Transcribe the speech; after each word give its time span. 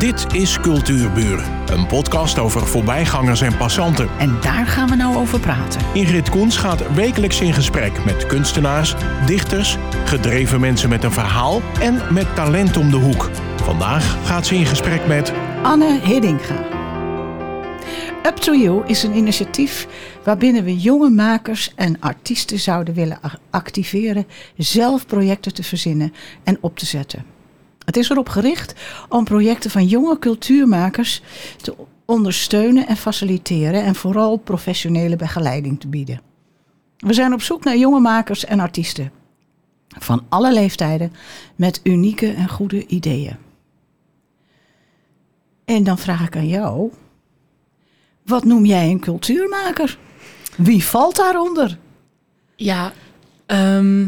Dit 0.00 0.34
is 0.34 0.60
Cultuurburen, 0.60 1.68
een 1.72 1.86
podcast 1.86 2.38
over 2.38 2.66
voorbijgangers 2.66 3.40
en 3.40 3.56
passanten. 3.56 4.08
En 4.18 4.40
daar 4.40 4.66
gaan 4.66 4.88
we 4.88 4.94
nou 4.94 5.16
over 5.16 5.40
praten. 5.40 5.80
Ingrid 5.94 6.30
Koens 6.30 6.56
gaat 6.56 6.94
wekelijks 6.94 7.40
in 7.40 7.52
gesprek 7.52 8.04
met 8.04 8.26
kunstenaars, 8.26 8.94
dichters, 9.26 9.76
gedreven 10.04 10.60
mensen 10.60 10.88
met 10.88 11.04
een 11.04 11.12
verhaal 11.12 11.60
en 11.80 12.14
met 12.14 12.34
talent 12.34 12.76
om 12.76 12.90
de 12.90 12.96
hoek. 12.96 13.30
Vandaag 13.62 14.26
gaat 14.26 14.46
ze 14.46 14.54
in 14.54 14.66
gesprek 14.66 15.06
met 15.06 15.32
Anne 15.62 16.00
Hiddinga. 16.00 16.64
Up 18.26 18.36
to 18.36 18.54
You 18.54 18.82
is 18.86 19.02
een 19.02 19.16
initiatief 19.16 19.86
waarbinnen 20.24 20.64
we 20.64 20.76
jonge 20.76 21.10
makers 21.10 21.72
en 21.74 22.00
artiesten 22.00 22.58
zouden 22.58 22.94
willen 22.94 23.20
activeren 23.50 24.26
zelf 24.56 25.06
projecten 25.06 25.54
te 25.54 25.62
verzinnen 25.62 26.12
en 26.44 26.58
op 26.60 26.78
te 26.78 26.86
zetten. 26.86 27.24
Het 27.90 27.98
is 27.98 28.10
erop 28.10 28.28
gericht 28.28 28.74
om 29.08 29.24
projecten 29.24 29.70
van 29.70 29.86
jonge 29.86 30.18
cultuurmakers 30.18 31.22
te 31.62 31.74
ondersteunen 32.04 32.86
en 32.86 32.96
faciliteren 32.96 33.82
en 33.82 33.94
vooral 33.94 34.36
professionele 34.36 35.16
begeleiding 35.16 35.80
te 35.80 35.88
bieden. 35.88 36.20
We 36.96 37.12
zijn 37.12 37.32
op 37.32 37.42
zoek 37.42 37.64
naar 37.64 37.76
jonge 37.76 38.00
makers 38.00 38.44
en 38.44 38.60
artiesten 38.60 39.12
van 39.88 40.24
alle 40.28 40.52
leeftijden 40.52 41.12
met 41.56 41.80
unieke 41.82 42.32
en 42.32 42.48
goede 42.48 42.86
ideeën. 42.86 43.36
En 45.64 45.84
dan 45.84 45.98
vraag 45.98 46.26
ik 46.26 46.36
aan 46.36 46.48
jou, 46.48 46.90
wat 48.22 48.44
noem 48.44 48.64
jij 48.64 48.90
een 48.90 49.00
cultuurmaker? 49.00 49.98
Wie 50.56 50.84
valt 50.84 51.16
daaronder? 51.16 51.78
Ja, 52.56 52.92
ehm, 53.46 54.06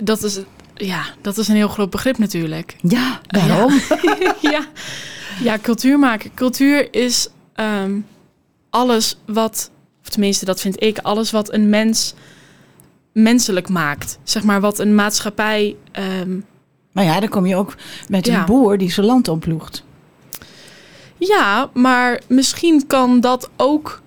dat 0.00 0.22
is 0.22 0.40
ja, 0.78 1.04
dat 1.20 1.38
is 1.38 1.48
een 1.48 1.54
heel 1.54 1.68
groot 1.68 1.90
begrip 1.90 2.18
natuurlijk. 2.18 2.76
Ja, 2.82 3.20
waarom? 3.26 3.80
ja. 4.40 4.66
ja. 5.42 5.58
cultuur 5.58 5.98
maken. 5.98 6.34
Cultuur 6.34 6.94
is 6.94 7.28
ehm, 7.54 8.00
alles 8.70 9.18
wat, 9.26 9.70
of 10.02 10.08
tenminste 10.08 10.44
dat 10.44 10.60
vind 10.60 10.82
ik, 10.82 10.98
alles 10.98 11.30
wat 11.30 11.52
een 11.52 11.68
mens 11.68 12.14
menselijk 13.12 13.68
maakt. 13.68 14.18
Zeg 14.22 14.42
maar 14.42 14.60
wat 14.60 14.78
een 14.78 14.94
maatschappij... 14.94 15.76
Um, 16.20 16.44
maar 16.92 17.04
ja, 17.04 17.20
dan 17.20 17.28
kom 17.28 17.46
je 17.46 17.56
ook 17.56 17.74
met 18.08 18.28
een 18.28 18.44
boer 18.44 18.78
die 18.78 18.92
zijn 18.92 19.06
land 19.06 19.28
omploegt. 19.28 19.84
Ja, 21.16 21.70
maar 21.74 22.20
misschien 22.26 22.86
kan 22.86 23.20
dat 23.20 23.50
ook 23.56 24.02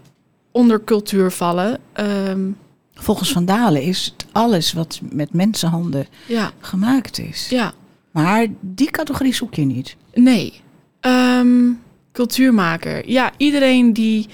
onder 0.51 0.83
cultuur 0.83 1.31
vallen. 1.31 1.79
Um, 1.95 2.57
Volgens 3.01 3.31
Van 3.31 3.45
Dalen 3.45 3.81
is 3.81 4.05
het 4.05 4.25
alles 4.31 4.73
wat 4.73 4.99
met 5.11 5.33
mensenhanden 5.33 6.07
ja. 6.27 6.51
gemaakt 6.59 7.19
is. 7.19 7.49
Ja. 7.49 7.73
Maar 8.11 8.47
die 8.59 8.91
categorie 8.91 9.33
zoek 9.33 9.53
je 9.53 9.65
niet. 9.65 9.95
Nee. 10.13 10.61
Ehm, 10.99 11.71
cultuurmaker. 12.11 13.09
Ja, 13.09 13.31
iedereen 13.37 13.93
die 13.93 14.27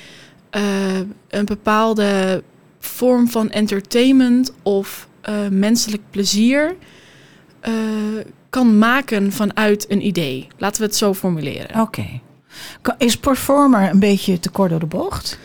uh, 0.52 0.98
een 1.28 1.46
bepaalde 1.46 2.44
vorm 2.80 3.28
van 3.28 3.50
entertainment 3.50 4.54
of 4.64 5.08
uh, 5.30 5.36
menselijk 5.48 6.02
plezier 6.10 6.76
uh, 7.68 7.74
kan 8.50 8.78
maken 8.78 9.32
vanuit 9.32 9.86
een 9.92 10.06
idee. 10.06 10.48
Laten 10.58 10.82
we 10.82 10.88
het 10.88 10.96
zo 10.96 11.14
formuleren. 11.14 11.82
Oké. 11.82 12.06
Is 12.98 13.18
performer 13.18 13.90
een 13.90 14.00
beetje 14.00 14.40
te 14.40 14.50
kort 14.50 14.70
door 14.70 14.80
de 14.80 14.86
bocht? 14.86 15.40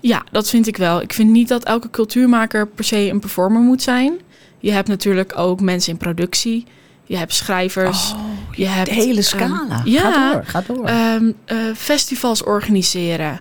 Ja, 0.00 0.24
dat 0.30 0.48
vind 0.48 0.66
ik 0.66 0.76
wel. 0.76 1.00
Ik 1.00 1.12
vind 1.12 1.30
niet 1.30 1.48
dat 1.48 1.64
elke 1.64 1.90
cultuurmaker 1.90 2.66
per 2.66 2.84
se 2.84 3.08
een 3.10 3.20
performer 3.20 3.60
moet 3.60 3.82
zijn. 3.82 4.18
Je 4.58 4.70
hebt 4.70 4.88
natuurlijk 4.88 5.38
ook 5.38 5.60
mensen 5.60 5.92
in 5.92 5.98
productie. 5.98 6.64
Je 7.04 7.16
hebt 7.16 7.34
schrijvers. 7.34 8.12
Oh, 8.12 8.20
je 8.56 8.66
hebt 8.66 8.88
de 8.88 8.94
hele 8.94 9.12
ehm, 9.12 9.22
scala. 9.22 9.80
ja, 9.84 10.12
ga 10.12 10.32
door, 10.32 10.44
ga 10.44 10.62
door. 10.66 10.90
Um, 10.90 11.34
festivals 11.76 12.42
organiseren. 12.42 13.40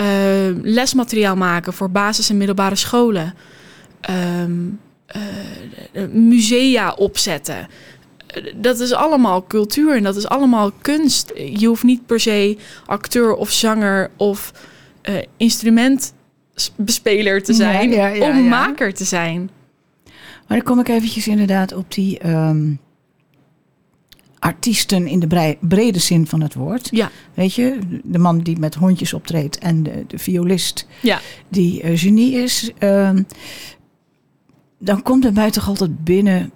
Uh, 0.00 0.06
lesmateriaal 0.62 1.36
maken 1.36 1.72
voor 1.72 1.90
basis- 1.90 2.30
en 2.30 2.36
middelbare 2.36 2.76
scholen. 2.76 3.34
Um, 4.42 4.80
uh, 5.16 6.02
musea 6.12 6.92
opzetten. 6.92 7.68
Dat 8.54 8.80
is 8.80 8.92
allemaal 8.92 9.46
cultuur 9.46 9.96
en 9.96 10.02
dat 10.02 10.16
is 10.16 10.28
allemaal 10.28 10.70
kunst. 10.80 11.32
Je 11.34 11.66
hoeft 11.66 11.82
niet 11.82 12.06
per 12.06 12.20
se 12.20 12.56
acteur 12.86 13.34
of 13.34 13.50
zanger 13.50 14.10
of 14.16 14.52
uh, 15.08 15.22
instrumentbespeler 15.36 17.42
te 17.42 17.52
zijn 17.52 18.22
om 18.22 18.48
maker 18.48 18.94
te 18.94 19.04
zijn. 19.04 19.50
Maar 20.46 20.56
dan 20.56 20.66
kom 20.66 20.78
ik 20.78 20.88
eventjes 20.88 21.28
inderdaad 21.28 21.72
op 21.72 21.92
die 21.92 22.18
ehm, 22.18 22.72
artiesten 24.38 25.06
in 25.06 25.20
de 25.20 25.56
brede 25.60 25.98
zin 25.98 26.26
van 26.26 26.40
het 26.40 26.54
woord. 26.54 26.88
Ja. 26.90 27.10
Weet 27.34 27.54
je, 27.54 27.78
de 28.04 28.18
man 28.18 28.38
die 28.38 28.58
met 28.58 28.74
hondjes 28.74 29.12
optreedt 29.12 29.58
en 29.58 29.82
de, 29.82 30.04
de 30.06 30.18
violist 30.18 30.86
ja. 31.02 31.20
die 31.48 31.82
uh, 31.82 31.98
genie 31.98 32.34
is. 32.34 32.70
Ehm, 32.78 33.22
dan 34.78 35.02
komt 35.02 35.24
er 35.24 35.32
mij 35.32 35.50
toch 35.50 35.68
altijd 35.68 36.04
binnen. 36.04 36.50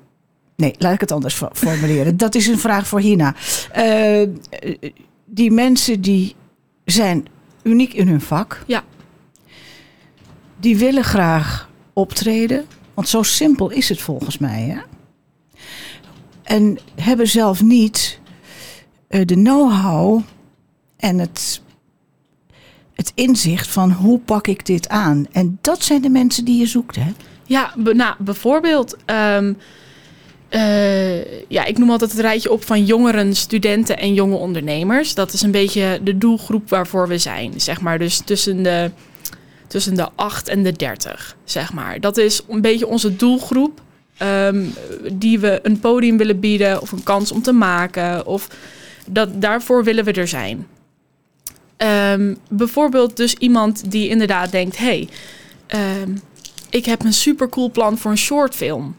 Nee, 0.57 0.75
laat 0.79 0.95
ik 0.95 1.01
het 1.01 1.13
anders 1.13 1.43
formuleren. 1.53 2.17
Dat 2.17 2.35
is 2.35 2.47
een 2.47 2.59
vraag 2.59 2.87
voor 2.87 3.01
Hina. 3.01 3.35
Uh, 3.77 4.29
die 5.27 5.51
mensen 5.51 6.01
die 6.01 6.35
zijn 6.85 7.27
uniek 7.63 7.93
in 7.93 8.09
hun 8.09 8.21
vak. 8.21 8.63
Ja. 8.67 8.85
Die 10.61 10.77
willen 10.77 11.05
graag 11.05 11.71
optreden. 11.93 12.67
Want 12.95 13.09
zo 13.09 13.23
simpel 13.23 13.71
is 13.71 13.89
het 13.89 14.01
volgens 14.01 14.39
mij. 14.39 14.61
Hè? 14.61 14.81
En 16.43 16.79
hebben 16.95 17.29
zelf 17.29 17.63
niet 17.63 18.21
uh, 19.09 19.25
de 19.25 19.35
know-how 19.35 20.23
en 20.97 21.19
het, 21.19 21.63
het 22.95 23.13
inzicht 23.15 23.69
van 23.69 23.93
hoe 23.93 24.19
pak 24.19 24.47
ik 24.47 24.67
dit 24.67 24.89
aan. 24.89 25.27
En 25.33 25.59
dat 25.61 25.83
zijn 25.83 26.03
de 26.03 26.11
mensen 26.11 26.45
die 26.45 26.59
je 26.59 26.67
zoekt, 26.67 26.97
hè? 26.97 27.13
Ja, 27.47 27.75
nou, 27.77 28.15
bijvoorbeeld. 28.19 28.97
Um, 29.07 29.57
uh, 30.55 31.49
ja, 31.49 31.65
ik 31.65 31.79
noem 31.79 31.91
altijd 31.91 32.11
het 32.11 32.21
rijtje 32.21 32.51
op 32.51 32.65
van 32.65 32.85
jongeren, 32.85 33.37
studenten 33.37 33.99
en 33.99 34.15
jonge 34.15 34.37
ondernemers. 34.37 35.15
Dat 35.15 35.33
is 35.33 35.43
een 35.43 35.51
beetje 35.51 36.01
de 36.03 36.19
doelgroep 36.19 36.69
waarvoor 36.69 37.09
we 37.09 37.19
zijn. 37.19 37.61
Zeg 37.61 37.81
maar, 37.81 37.99
dus 37.99 38.21
tussen 38.25 38.63
de, 38.63 38.91
tussen 39.67 39.95
de 39.95 40.09
8 40.15 40.49
en 40.49 40.63
de 40.63 40.73
30, 40.73 41.37
zeg 41.45 41.73
maar. 41.73 42.01
Dat 42.01 42.17
is 42.17 42.43
een 42.49 42.61
beetje 42.61 42.87
onze 42.87 43.17
doelgroep. 43.17 43.81
Um, 44.19 44.75
die 45.13 45.39
we 45.39 45.61
een 45.63 45.81
podium 45.81 46.17
willen 46.17 46.41
bieden 46.41 46.81
of 46.81 46.93
een 46.93 47.03
kans 47.03 47.33
om 47.33 47.43
te 47.43 47.53
maken. 47.53 48.27
Of 48.27 48.49
dat, 49.07 49.41
daarvoor 49.41 49.85
willen 49.85 50.05
we 50.05 50.13
er 50.13 50.29
zijn. 50.29 50.67
Um, 52.13 52.37
bijvoorbeeld 52.49 53.17
dus 53.17 53.35
iemand 53.35 53.91
die 53.91 54.09
inderdaad 54.09 54.51
denkt... 54.51 54.79
hey, 54.79 55.09
um, 56.03 56.21
ik 56.71 56.85
heb 56.85 57.05
een 57.05 57.13
supercool 57.13 57.71
plan 57.71 57.99
voor 57.99 58.11
een 58.11 58.19
shortfilm. 58.19 58.97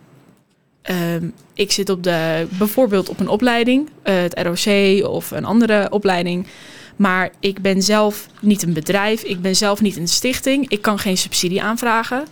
Um, 0.91 1.33
ik 1.53 1.71
zit 1.71 1.89
op 1.89 2.03
de, 2.03 2.47
bijvoorbeeld 2.57 3.09
op 3.09 3.19
een 3.19 3.27
opleiding, 3.27 3.89
uh, 4.03 4.15
het 4.15 4.39
ROC 4.39 5.07
of 5.07 5.31
een 5.31 5.45
andere 5.45 5.87
opleiding. 5.89 6.47
Maar 6.95 7.29
ik 7.39 7.61
ben 7.61 7.81
zelf 7.81 8.27
niet 8.41 8.63
een 8.63 8.73
bedrijf, 8.73 9.21
ik 9.21 9.41
ben 9.41 9.55
zelf 9.55 9.81
niet 9.81 9.97
een 9.97 10.07
stichting, 10.07 10.69
ik 10.69 10.81
kan 10.81 10.99
geen 10.99 11.17
subsidie 11.17 11.61
aanvragen. 11.61 12.25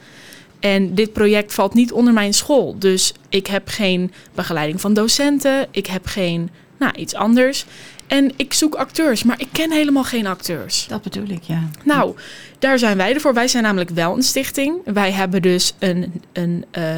En 0.59 0.95
dit 0.95 1.13
project 1.13 1.53
valt 1.53 1.73
niet 1.73 1.91
onder 1.91 2.13
mijn 2.13 2.33
school. 2.33 2.75
Dus 2.79 3.13
ik 3.29 3.47
heb 3.47 3.67
geen 3.67 4.13
begeleiding 4.35 4.81
van 4.81 4.93
docenten, 4.93 5.67
ik 5.71 5.87
heb 5.87 6.05
geen, 6.05 6.49
nou, 6.79 6.93
iets 6.95 7.15
anders. 7.15 7.65
En 8.07 8.31
ik 8.35 8.53
zoek 8.53 8.75
acteurs, 8.75 9.23
maar 9.23 9.39
ik 9.39 9.47
ken 9.51 9.71
helemaal 9.71 10.03
geen 10.03 10.27
acteurs. 10.27 10.85
Dat 10.87 11.01
bedoel 11.01 11.29
ik, 11.29 11.43
ja. 11.43 11.69
Nou, 11.83 12.15
daar 12.59 12.79
zijn 12.79 12.97
wij 12.97 13.13
ervoor. 13.13 13.33
Wij 13.33 13.47
zijn 13.47 13.63
namelijk 13.63 13.89
wel 13.89 14.15
een 14.15 14.23
stichting. 14.23 14.75
Wij 14.85 15.11
hebben 15.11 15.41
dus 15.41 15.73
een, 15.79 16.21
een 16.33 16.65
uh, 16.77 16.97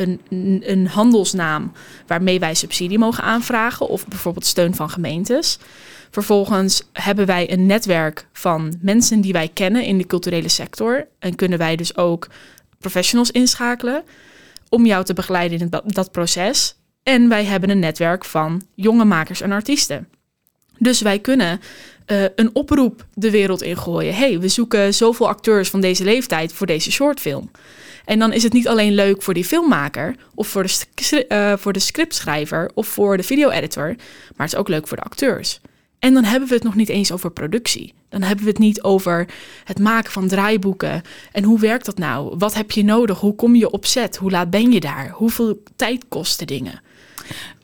een, 0.00 0.20
een 0.70 0.86
handelsnaam 0.86 1.72
waarmee 2.06 2.38
wij 2.38 2.54
subsidie 2.54 2.98
mogen 2.98 3.22
aanvragen 3.24 3.88
of 3.88 4.06
bijvoorbeeld 4.06 4.46
steun 4.46 4.74
van 4.74 4.90
gemeentes. 4.90 5.58
Vervolgens 6.10 6.82
hebben 6.92 7.26
wij 7.26 7.52
een 7.52 7.66
netwerk 7.66 8.26
van 8.32 8.74
mensen 8.80 9.20
die 9.20 9.32
wij 9.32 9.48
kennen 9.48 9.84
in 9.84 9.98
de 9.98 10.06
culturele 10.06 10.48
sector 10.48 11.06
en 11.18 11.34
kunnen 11.34 11.58
wij 11.58 11.76
dus 11.76 11.96
ook 11.96 12.28
professionals 12.78 13.30
inschakelen 13.30 14.02
om 14.68 14.86
jou 14.86 15.04
te 15.04 15.14
begeleiden 15.14 15.58
in 15.60 15.70
dat 15.86 16.12
proces. 16.12 16.76
En 17.02 17.28
wij 17.28 17.44
hebben 17.44 17.70
een 17.70 17.78
netwerk 17.78 18.24
van 18.24 18.62
jonge 18.74 19.04
makers 19.04 19.40
en 19.40 19.52
artiesten. 19.52 20.08
Dus 20.78 21.00
wij 21.00 21.18
kunnen 21.18 21.60
uh, 22.06 22.24
een 22.34 22.54
oproep 22.54 23.06
de 23.14 23.30
wereld 23.30 23.62
ingooien. 23.62 24.14
hey, 24.14 24.38
we 24.40 24.48
zoeken 24.48 24.94
zoveel 24.94 25.28
acteurs 25.28 25.68
van 25.68 25.80
deze 25.80 26.04
leeftijd 26.04 26.52
voor 26.52 26.66
deze 26.66 26.92
shortfilm. 26.92 27.50
En 28.08 28.18
dan 28.18 28.32
is 28.32 28.42
het 28.42 28.52
niet 28.52 28.68
alleen 28.68 28.94
leuk 28.94 29.22
voor 29.22 29.34
die 29.34 29.44
filmmaker 29.44 30.14
of 30.34 30.48
voor 30.48 30.62
de, 30.62 31.26
uh, 31.28 31.52
voor 31.56 31.72
de 31.72 31.78
scriptschrijver 31.78 32.70
of 32.74 32.86
voor 32.86 33.16
de 33.16 33.22
video-editor, 33.22 33.86
maar 34.36 34.46
het 34.46 34.52
is 34.52 34.56
ook 34.56 34.68
leuk 34.68 34.88
voor 34.88 34.96
de 34.96 35.02
acteurs. 35.02 35.60
En 35.98 36.14
dan 36.14 36.24
hebben 36.24 36.48
we 36.48 36.54
het 36.54 36.62
nog 36.62 36.74
niet 36.74 36.88
eens 36.88 37.12
over 37.12 37.30
productie. 37.30 37.94
Dan 38.08 38.22
hebben 38.22 38.44
we 38.44 38.50
het 38.50 38.58
niet 38.58 38.82
over 38.82 39.28
het 39.64 39.78
maken 39.78 40.12
van 40.12 40.28
draaiboeken. 40.28 41.02
En 41.32 41.44
hoe 41.44 41.60
werkt 41.60 41.84
dat 41.84 41.98
nou? 41.98 42.34
Wat 42.38 42.54
heb 42.54 42.70
je 42.70 42.84
nodig? 42.84 43.20
Hoe 43.20 43.34
kom 43.34 43.54
je 43.54 43.70
op 43.70 43.86
set? 43.86 44.16
Hoe 44.16 44.30
laat 44.30 44.50
ben 44.50 44.72
je 44.72 44.80
daar? 44.80 45.10
Hoeveel 45.10 45.62
tijd 45.76 46.04
kosten 46.08 46.46
dingen? 46.46 46.80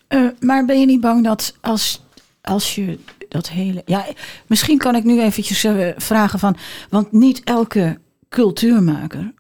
Uh, 0.09 0.29
maar 0.41 0.65
ben 0.65 0.81
je 0.81 0.87
niet 0.87 1.01
bang 1.01 1.25
dat 1.25 1.57
als, 1.61 2.03
als 2.41 2.75
je 2.75 2.99
dat 3.29 3.49
hele. 3.49 3.83
Ja, 3.85 4.07
misschien 4.47 4.79
kan 4.79 4.95
ik 4.95 5.05
nu 5.05 5.21
eventjes 5.21 5.65
eh, 5.65 5.89
vragen 5.97 6.39
van. 6.39 6.57
Want 6.91 7.13
niet 7.13 7.41
elke 7.45 7.99
cultuurmaker 8.29 9.33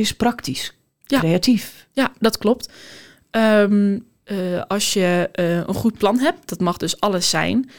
is 0.00 0.14
praktisch, 0.14 0.74
Ja. 1.06 1.18
creatief. 1.18 1.86
Ja, 1.92 2.12
dat 2.18 2.38
klopt. 2.38 2.68
Ehm, 3.30 3.98
eh, 4.24 4.36
als 4.68 4.92
je 4.92 5.28
eh, 5.32 5.56
een 5.56 5.74
goed 5.74 5.98
plan 5.98 6.18
hebt, 6.18 6.48
dat 6.48 6.60
mag 6.60 6.76
dus 6.76 7.00
alles 7.00 7.30
zijn, 7.30 7.70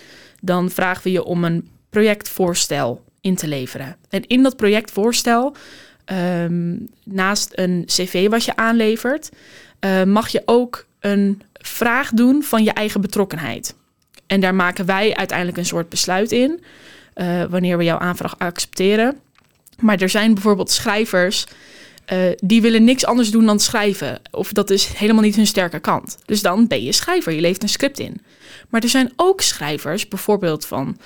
dan 0.42 0.70
vragen 0.70 1.04
we 1.04 1.12
je 1.12 1.24
om 1.24 1.44
een 1.44 1.70
projectvoorstel 1.90 3.04
in 3.22 3.36
te 3.36 3.48
leveren. 3.48 3.96
En 4.10 4.28
in 4.28 4.44
dat 4.44 4.56
projectvoorstel, 4.56 5.56
ehm, 6.06 6.76
naast 7.04 7.50
een 7.52 7.84
cv 7.86 8.30
wat 8.30 8.44
je 8.44 8.56
aanlevert, 8.56 9.30
eh, 9.80 10.04
mag 10.04 10.30
je 10.30 10.42
ook 10.46 10.86
een 11.00 11.42
vraag 11.54 12.12
doen 12.12 12.44
van 12.44 12.64
je 12.64 12.72
eigen 12.72 13.02
betrokkenheid. 13.02 13.76
En 14.28 14.42
daar 14.42 14.56
maken 14.56 14.86
wij 14.86 15.16
uiteindelijk 15.16 15.58
een 15.58 15.66
soort 15.66 15.90
besluit 15.90 16.32
in, 16.32 16.64
wanneer 17.50 17.78
we 17.78 17.84
jouw 17.84 17.98
aanvraag 17.98 18.40
accepteren. 18.40 19.20
Maar 19.80 20.02
er 20.02 20.10
zijn 20.10 20.34
bijvoorbeeld 20.34 20.72
schrijvers 20.72 21.46
eh, 22.12 22.31
die 22.38 22.62
willen 22.62 22.84
niks 22.84 23.06
anders 23.06 23.31
doen 23.31 23.46
dan 23.46 23.60
schrijven. 23.60 24.22
Of 24.31 24.52
dat 24.52 24.69
is 24.69 24.86
helemaal 24.86 25.22
niet 25.22 25.36
hun 25.36 25.48
sterke 25.48 25.80
kant. 25.80 26.18
Dus 26.25 26.42
dan 26.42 26.68
ben 26.68 26.84
je 26.84 26.92
schrijver, 26.92 27.34
je 27.34 27.42
levert 27.42 27.63
een 27.63 27.69
script 27.69 28.00
in. 28.00 28.22
Maar 28.69 28.81
er 28.81 28.90
zijn 28.90 29.12
ook 29.16 29.42
schrijvers, 29.42 30.08
bijvoorbeeld 30.08 30.66
van 30.66 30.98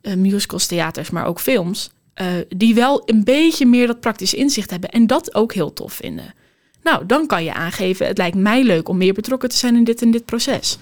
eh, 0.00 0.14
musicals, 0.14 0.66
theaters, 0.66 1.10
maar 1.10 1.26
ook 1.26 1.40
films, 1.40 1.90
eh, 2.14 2.26
die 2.48 2.74
wel 2.74 3.02
een 3.06 3.24
beetje 3.24 3.66
meer 3.66 3.86
dat 3.86 4.00
praktische 4.00 4.36
inzicht 4.36 4.70
hebben 4.70 4.90
en 4.90 5.06
dat 5.06 5.34
ook 5.34 5.52
heel 5.52 5.72
tof 5.72 5.92
vinden. 5.92 6.34
Nou, 6.82 7.06
dan 7.06 7.26
kan 7.26 7.44
je 7.44 7.54
aangeven, 7.54 8.06
het 8.06 8.18
lijkt 8.18 8.36
mij 8.36 8.62
leuk 8.62 8.88
om 8.88 8.96
meer 8.96 9.14
betrokken 9.14 9.48
te 9.48 9.56
zijn 9.56 9.76
in 9.76 9.84
dit 9.84 10.02
en 10.02 10.10
dit 10.10 10.24
proces. 10.24 10.78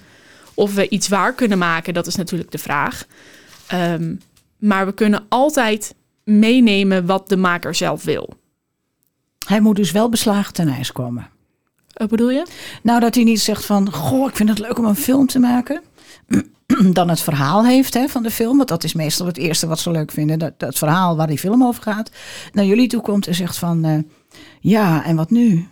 Of 0.53 0.73
we 0.73 0.89
iets 0.89 1.07
waar 1.07 1.33
kunnen 1.33 1.57
maken, 1.57 1.93
dat 1.93 2.07
is 2.07 2.15
natuurlijk 2.15 2.51
de 2.51 2.57
vraag. 2.57 3.05
Ehm, 3.67 4.15
maar 4.57 4.85
we 4.85 4.93
kunnen 4.93 5.25
altijd 5.29 5.95
meenemen 6.23 7.05
wat 7.05 7.29
de 7.29 7.37
maker 7.37 7.75
zelf 7.75 8.03
wil. 8.03 8.33
Hij 9.47 9.59
moet 9.61 9.75
dus 9.75 9.91
wel 9.91 10.09
beslagen 10.09 10.53
ten 10.53 10.67
ijs 10.67 10.91
komen. 10.91 11.29
Wat 11.93 12.09
bedoel 12.09 12.29
je? 12.29 12.45
Nou, 12.83 12.99
dat 12.99 13.15
hij 13.15 13.23
niet 13.23 13.39
zegt 13.39 13.65
van, 13.65 13.91
goh, 13.93 14.27
ik 14.29 14.35
vind 14.35 14.49
het 14.49 14.59
leuk 14.59 14.77
om 14.77 14.85
een 14.85 14.95
film 14.95 15.27
te 15.27 15.39
maken. 15.39 15.81
Dan 16.91 17.09
het 17.09 17.21
verhaal 17.21 17.65
heeft 17.65 17.93
hè, 17.93 18.07
van 18.07 18.23
de 18.23 18.31
film. 18.31 18.57
Want 18.57 18.69
dat 18.69 18.83
is 18.83 18.93
meestal 18.93 19.25
het 19.25 19.37
eerste 19.37 19.67
wat 19.67 19.79
ze 19.79 19.91
leuk 19.91 20.11
vinden. 20.11 20.39
Dat, 20.39 20.59
dat 20.59 20.77
verhaal 20.77 21.15
waar 21.15 21.27
die 21.27 21.37
film 21.37 21.63
over 21.63 21.81
gaat. 21.81 22.11
Naar 22.53 22.65
jullie 22.65 22.87
toe 22.87 23.01
komt 23.01 23.27
en 23.27 23.35
zegt 23.35 23.57
van, 23.57 23.83
eh, 23.83 23.97
ja, 24.59 25.05
en 25.05 25.15
wat 25.15 25.29
nu? 25.29 25.67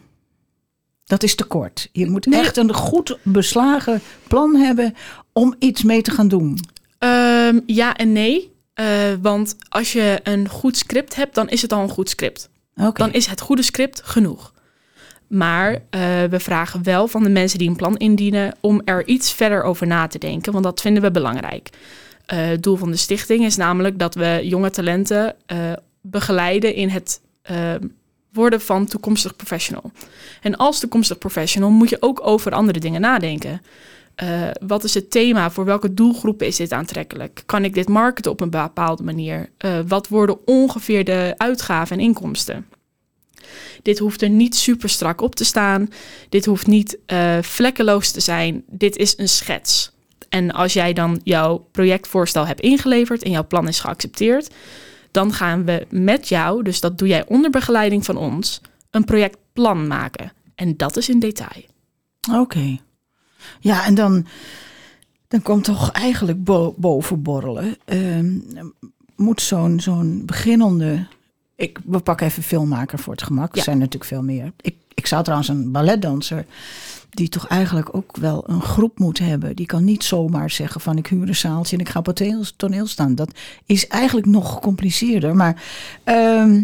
Dat 1.06 1.24
is 1.24 1.36
te 1.36 1.44
kort. 1.44 1.89
Je 1.92 2.10
moet 2.10 2.25
Nee. 2.25 2.39
echt 2.39 2.57
een 2.57 2.74
goed 2.74 3.18
beslagen 3.24 4.01
plan 4.28 4.56
hebben 4.56 4.94
om 5.33 5.56
iets 5.60 5.83
mee 5.83 6.01
te 6.01 6.12
gaan 6.12 6.28
doen. 6.28 6.60
Ehm, 6.98 7.60
ja 7.66 7.95
en 7.95 8.12
nee. 8.12 8.54
Eh, 8.74 8.86
want 9.21 9.56
als 9.69 9.94
je 9.94 10.19
een 10.24 10.50
goed 10.50 10.78
script 10.78 11.16
hebt, 11.16 11.36
dan 11.36 11.50
is 11.50 11.62
het 11.62 11.74
al 11.74 11.81
een 11.81 11.89
goed 11.89 12.10
script. 12.10 12.50
Dan 12.94 13.13
is 13.13 13.25
het 13.25 13.42
goede 13.42 13.62
script 13.62 14.01
genoeg. 14.04 14.54
Maar 15.27 15.74
eh, 15.89 16.24
we 16.24 16.39
vragen 16.39 16.83
wel 16.83 17.07
van 17.07 17.24
de 17.24 17.30
mensen 17.30 17.60
die 17.60 17.69
een 17.69 17.75
plan 17.75 17.98
indienen 17.98 18.56
om 18.62 18.81
er 18.86 19.07
iets 19.07 19.33
verder 19.33 19.63
over 19.63 19.88
na 19.88 20.07
te 20.07 20.18
denken, 20.18 20.51
want 20.51 20.63
dat 20.63 20.81
vinden 20.81 21.04
we 21.04 21.12
belangrijk. 21.12 21.69
Eh, 22.25 22.38
het 22.45 22.63
doel 22.63 22.75
van 22.75 22.92
de 22.92 22.98
stichting 22.98 23.45
is 23.45 23.56
namelijk 23.56 24.00
dat 24.00 24.16
we 24.16 24.39
jonge 24.44 24.69
talenten 24.69 25.36
eh, 25.45 25.57
begeleiden 26.01 26.75
in 26.75 26.89
het 26.89 27.22
worden 28.31 28.62
van 28.62 28.86
toekomstig 28.86 29.36
professional. 29.36 29.92
En 30.42 30.56
als 30.56 30.80
toekomstig 30.80 31.18
professional 31.18 31.69
moet 31.69 31.89
je 31.89 31.98
ook 32.00 32.28
over 32.28 32.51
andere 32.51 32.80
dingen 32.80 33.01
nadenken. 33.01 33.62
Eh, 34.16 34.50
wat 34.68 34.84
is 34.84 34.94
het 34.94 35.12
thema? 35.12 35.52
Voor 35.52 35.66
welke 35.66 35.94
doelgroepen 35.94 36.48
is 36.48 36.56
dit 36.56 36.72
aantrekkelijk? 36.72 37.44
Kan 37.46 37.64
ik 37.64 37.74
dit 37.74 37.90
marketen 37.90 38.32
op 38.32 38.42
een 38.42 38.50
bepaalde 38.50 39.04
manier? 39.04 39.50
Eh, 39.58 39.80
wat 39.88 40.08
worden 40.08 40.48
ongeveer 40.48 41.04
de 41.04 41.34
uitgaven 41.38 41.98
en 41.98 42.04
inkomsten? 42.04 42.66
Dit 43.82 44.00
hoeft 44.00 44.22
er 44.22 44.30
niet 44.30 44.56
super 44.56 44.90
strak 44.90 45.22
op 45.22 45.36
te 45.36 45.46
staan. 45.46 45.90
Dit 46.30 46.46
hoeft 46.46 46.68
niet 46.68 46.98
eh, 47.06 47.38
vlekkeloos 47.42 48.12
te 48.12 48.20
zijn. 48.20 48.64
Dit 48.68 48.96
is 48.96 49.18
een 49.18 49.30
schets. 49.30 49.92
En 50.30 50.52
als 50.52 50.74
jij 50.74 50.94
dan 50.94 51.22
jouw 51.24 51.68
projectvoorstel 51.72 52.48
hebt 52.48 52.62
ingeleverd 52.62 53.24
en 53.24 53.32
jouw 53.32 53.48
plan 53.48 53.68
is 53.68 53.80
geaccepteerd, 53.80 54.54
dan 55.12 55.34
gaan 55.34 55.66
we 55.66 55.86
met 55.90 56.28
jou, 56.28 56.64
dus 56.64 56.80
dat 56.80 56.98
doe 56.98 57.08
jij 57.08 57.28
onder 57.28 57.50
begeleiding 57.50 58.06
van 58.06 58.18
ons, 58.18 58.62
een 58.92 59.04
projectplan 59.04 59.88
maken. 59.88 60.32
En 60.56 60.78
dat 60.78 60.98
is 60.98 61.10
in 61.10 61.20
detail. 61.20 61.64
Oké. 62.32 62.78
Ja, 63.59 63.86
en 63.86 63.95
dan, 63.95 64.25
dan 65.27 65.42
komt 65.42 65.63
toch 65.63 65.92
eigenlijk 65.92 66.44
bo 66.44 66.74
boven 66.77 67.21
borrelen. 67.21 67.77
Ehm, 67.86 68.39
moet 69.15 69.42
zo'n 69.42 69.80
zo'n 69.80 70.24
beginnende... 70.25 71.07
Ik, 71.56 71.80
we 71.86 72.00
pakken 72.00 72.27
even 72.27 72.44
filmmaker 72.44 73.00
voor 73.00 73.13
het 73.13 73.24
gemak. 73.24 73.56
Er 73.56 73.63
zijn 73.63 73.77
natuurlijk 73.77 74.06
veel 74.06 74.24
meer. 74.24 74.51
Ik, 74.62 74.75
ik 74.94 75.06
zou 75.06 75.24
trouwens 75.24 75.50
een 75.50 75.71
balletdanser... 75.71 76.45
die 77.09 77.30
toch 77.30 77.47
eigenlijk 77.47 77.95
ook 77.95 78.18
wel 78.18 78.44
een 78.50 78.62
groep 78.62 79.00
moet 79.00 79.19
hebben. 79.19 79.56
Die 79.56 79.65
kan 79.65 79.83
niet 79.83 80.03
zomaar 80.03 80.50
zeggen 80.50 80.81
van 80.81 80.97
ik 80.97 81.07
huur 81.07 81.27
een 81.27 81.36
zaaltje... 81.36 81.75
en 81.75 81.81
ik 81.81 81.89
ga 81.89 82.00
op 82.00 82.06
het 82.06 82.15
toneel, 82.15 82.44
toneel 82.56 82.88
staan. 82.88 83.15
Dat 83.15 83.38
is 83.65 83.88
eigenlijk 83.88 84.27
nog 84.27 84.53
gecompliceerder. 84.53 85.36
Maar 85.36 85.63
ehm, 86.03 86.63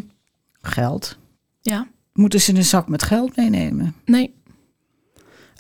geld. 0.62 1.18
Ja. 1.62 1.88
Moeten 2.14 2.42
ze 2.42 2.56
een 2.56 2.64
zak 2.64 2.88
met 2.88 3.04
geld 3.04 3.36
meenemen? 3.36 3.96
Nee. 4.06 4.34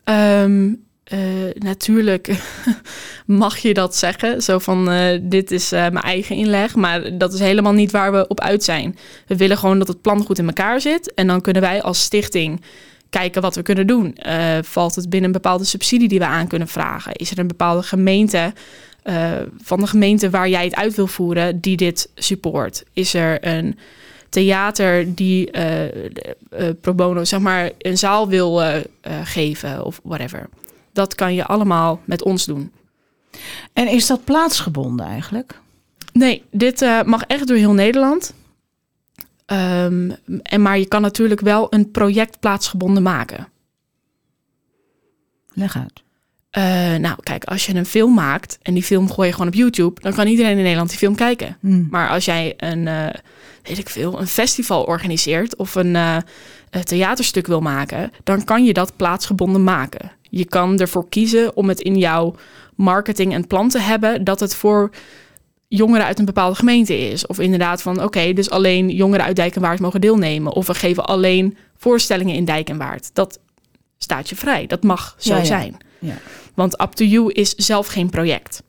Ehm, 0.03 0.73
eh, 1.12 1.19
natuurlijk 1.54 2.31
mag 3.25 3.58
je 3.58 3.74
dat 3.74 3.96
zeggen. 3.96 4.44
Zo 4.44 4.60
van, 4.60 4.90
eh, 4.90 5.19
dit 5.22 5.52
is 5.52 5.72
eh, 5.72 5.80
mijn 5.80 6.06
eigen 6.06 6.36
inleg. 6.36 6.75
Maar 6.75 7.18
dat 7.18 7.34
is 7.34 7.40
helemaal 7.40 7.74
niet 7.74 7.92
waar 7.92 8.12
we 8.12 8.28
op 8.28 8.40
uit 8.40 8.63
zijn. 8.63 8.98
We 9.28 9.36
willen 9.36 9.58
gewoon 9.58 9.80
dat 9.80 9.88
het 9.88 10.02
plan 10.02 10.24
goed 10.24 10.40
in 10.40 10.48
elkaar 10.48 10.81
zit. 10.81 11.13
En 11.13 11.28
dan 11.28 11.42
kunnen 11.42 11.62
wij 11.62 11.81
als 11.81 12.02
stichting 12.02 12.62
kijken 13.10 13.42
wat 13.42 13.56
we 13.56 13.62
kunnen 13.62 13.88
doen. 13.88 14.18
Valt 14.62 14.96
het 14.96 15.10
binnen 15.10 15.28
een 15.28 15.42
bepaalde 15.42 15.63
subsidie 15.63 16.08
die 16.08 16.19
we 16.19 16.25
aan 16.25 16.48
kunnen 16.48 16.68
vragen? 16.68 17.14
Is 17.14 17.31
er 17.31 17.40
een 17.40 17.48
bepaalde 17.48 17.84
gemeente... 17.84 18.54
van 19.62 19.80
de 19.80 19.88
gemeente 19.88 20.30
waar 20.30 20.50
jij 20.50 20.64
het 20.64 20.75
uit 20.75 20.96
wil 20.96 21.07
voeren, 21.07 21.60
die 21.60 21.78
dit 21.78 22.10
support? 22.16 22.84
Is 22.94 23.14
er 23.14 23.48
een 23.48 23.78
theater 24.30 25.16
die 25.16 25.52
pro 26.81 26.94
bono, 26.94 27.24
zeg 27.24 27.40
maar, 27.40 27.72
een 27.78 27.98
zaal 27.98 28.28
wil 28.28 28.62
geven 29.24 29.86
of 29.86 30.00
whatever. 30.04 30.50
Dat 30.94 31.16
kan 31.16 31.34
je 31.34 31.46
allemaal 31.46 32.02
met 32.06 32.24
ons 32.24 32.46
doen. 32.46 32.72
En 33.74 33.88
is 33.88 34.08
dat 34.08 34.24
plaatsgebonden 34.24 35.06
eigenlijk? 35.06 35.60
Nee, 36.14 36.44
dit 36.52 36.82
eh, 36.82 37.02
mag 37.04 37.24
echt 37.24 37.48
door 37.48 37.58
heel 37.58 37.74
Nederland. 37.74 38.33
Ehm, 39.45 40.12
en 40.44 40.62
maar 40.62 40.80
je 40.80 40.86
kan 40.86 41.02
natuurlijk 41.02 41.42
wel 41.42 41.68
een 41.69 41.92
project 41.92 42.40
plaatsgebonden 42.40 43.04
maken. 43.04 43.48
Leg 45.54 45.76
uit. 45.76 46.04
Eh, 46.50 46.95
nou, 46.95 47.16
kijk, 47.24 47.44
als 47.44 47.66
je 47.66 47.76
een 47.76 47.86
film 47.86 48.14
maakt 48.14 48.57
en 48.62 48.74
die 48.74 48.83
film 48.83 49.12
gooi 49.12 49.28
je 49.28 49.33
gewoon 49.33 49.48
op 49.48 49.54
YouTube, 49.54 50.02
dan 50.02 50.14
kan 50.14 50.28
iedereen 50.28 50.57
in 50.57 50.64
Nederland 50.64 50.90
die 50.90 50.98
film 50.98 51.16
kijken. 51.16 51.57
Hmm. 51.60 51.88
Maar 51.90 52.10
als 52.10 52.26
jij 52.26 52.54
een, 52.57 52.88
eh, 52.88 53.07
weet 53.64 53.78
ik 53.78 53.90
veel, 53.90 54.19
een 54.19 54.28
festival 54.28 54.83
organiseert 54.83 55.56
of 55.56 55.76
een, 55.76 55.95
een 55.95 56.83
theaterstuk 56.83 57.48
wil 57.48 57.62
maken, 57.62 58.12
dan 58.24 58.44
kan 58.44 58.66
je 58.66 58.74
dat 58.74 58.95
plaatsgebonden 58.95 59.64
maken. 59.64 60.12
Je 60.33 60.45
kan 60.45 60.80
ervoor 60.80 61.09
kiezen 61.09 61.56
om 61.56 61.69
het 61.69 61.80
in 61.81 61.95
jouw 61.97 62.35
marketing 62.76 63.33
en 63.33 63.47
plan 63.47 63.69
te 63.69 63.80
hebben 63.80 64.23
dat 64.23 64.40
het 64.40 64.56
voor 64.56 64.90
jongeren 65.68 66.06
uit 66.06 66.19
een 66.19 66.26
bepaalde 66.26 66.56
gemeente 66.56 66.97
is. 66.97 67.28
Of 67.28 67.40
inderdaad 67.40 67.81
van, 67.81 68.04
oké, 68.04 68.33
dus 68.33 68.50
alleen 68.50 68.90
jongeren 68.90 69.26
uit 69.26 69.35
Dijk 69.35 69.56
en 69.56 69.61
Waard 69.61 69.80
mogen 69.80 70.02
deelnemen. 70.02 70.54
Of 70.54 70.68
we 70.68 70.73
geven 70.73 71.06
alleen 71.06 71.57
voorstellingen 71.78 72.35
in 72.35 72.45
Dijk 72.45 72.69
en 72.69 72.78
Waard. 72.78 73.09
Dat 73.14 73.40
staat 73.97 74.30
je 74.30 74.35
vrij. 74.35 74.68
Dat 74.68 74.83
mag 74.83 75.16
zo 75.18 75.33
Ja, 75.33 75.38
ja. 75.40 75.45
zijn. 75.45 75.78
Ja. 76.00 76.18
Want 76.54 76.81
Up 76.81 76.92
to 76.92 77.06
You 77.06 77.31
is 77.31 77.54
zelf 77.56 77.88
geen 77.88 78.09
project. 78.09 78.64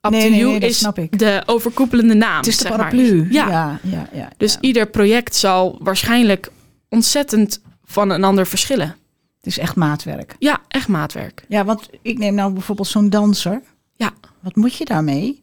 Up 0.00 0.10
Nee, 0.10 0.22
to 0.22 0.28
nee, 0.28 0.38
You 0.38 0.58
nee, 0.58 0.68
is 0.68 0.86
de 1.10 1.42
overkoepelende 1.46 2.14
naam. 2.14 2.36
Het 2.36 2.46
is 2.46 2.56
de 2.56 2.68
paraplu. 2.68 3.26
Ja. 3.30 3.78
ja, 3.82 4.08
ja, 4.12 4.30
Dus 4.36 4.56
ieder 4.60 4.86
project 4.86 5.36
zal 5.36 5.78
waarschijnlijk 5.82 6.50
ontzettend 6.88 7.60
van 7.84 8.10
een 8.10 8.24
ander 8.24 8.46
verschillen. 8.46 8.96
Het 9.46 9.56
is 9.56 9.62
echt 9.62 9.76
maatwerk. 9.76 10.34
Ja, 10.38 10.60
echt 10.68 10.88
maatwerk. 10.88 11.44
Ja, 11.48 11.64
want 11.64 11.88
ik 12.02 12.18
neem 12.18 12.34
nou 12.34 12.52
bijvoorbeeld 12.52 12.88
zo'n 12.88 13.10
danser. 13.10 13.62
Ja. 13.96 14.10
Wat 14.40 14.56
moet 14.56 14.76
je 14.76 14.84
daarmee? 14.84 15.40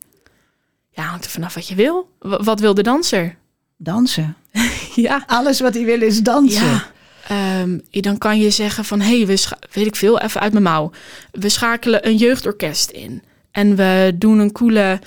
Ja, 0.89 1.03
hangt 1.03 1.25
er 1.25 1.31
vanaf 1.31 1.53
wat 1.53 1.67
je 1.67 1.75
wil. 1.75 2.09
W- 2.19 2.43
wat 2.43 2.59
wil 2.59 2.73
de 2.73 2.83
danser? 2.83 3.35
Dansen. 3.77 4.35
Ja. 4.95 5.23
Alles 5.27 5.59
wat 5.59 5.73
hij 5.73 5.85
wil 5.85 6.01
is 6.01 6.21
dansen. 6.21 6.65
Ja. 6.65 6.85
Ehm, 7.27 7.79
dan 7.89 8.17
kan 8.17 8.39
je 8.39 8.49
zeggen 8.49 8.85
van, 8.85 9.01
hé, 9.01 9.17
hey, 9.17 9.25
we 9.25 9.47
weet 9.71 9.85
ik 9.85 9.95
veel, 9.95 10.19
even 10.19 10.41
uit 10.41 10.51
mijn 10.51 10.63
mouw. 10.63 10.91
We 11.31 11.49
schakelen 11.49 12.07
een 12.07 12.15
jeugdorkest 12.15 12.89
in. 12.89 13.23
En 13.51 13.75
we 13.75 14.11
doen 14.15 14.39
een 14.39 14.51
coole 14.51 14.99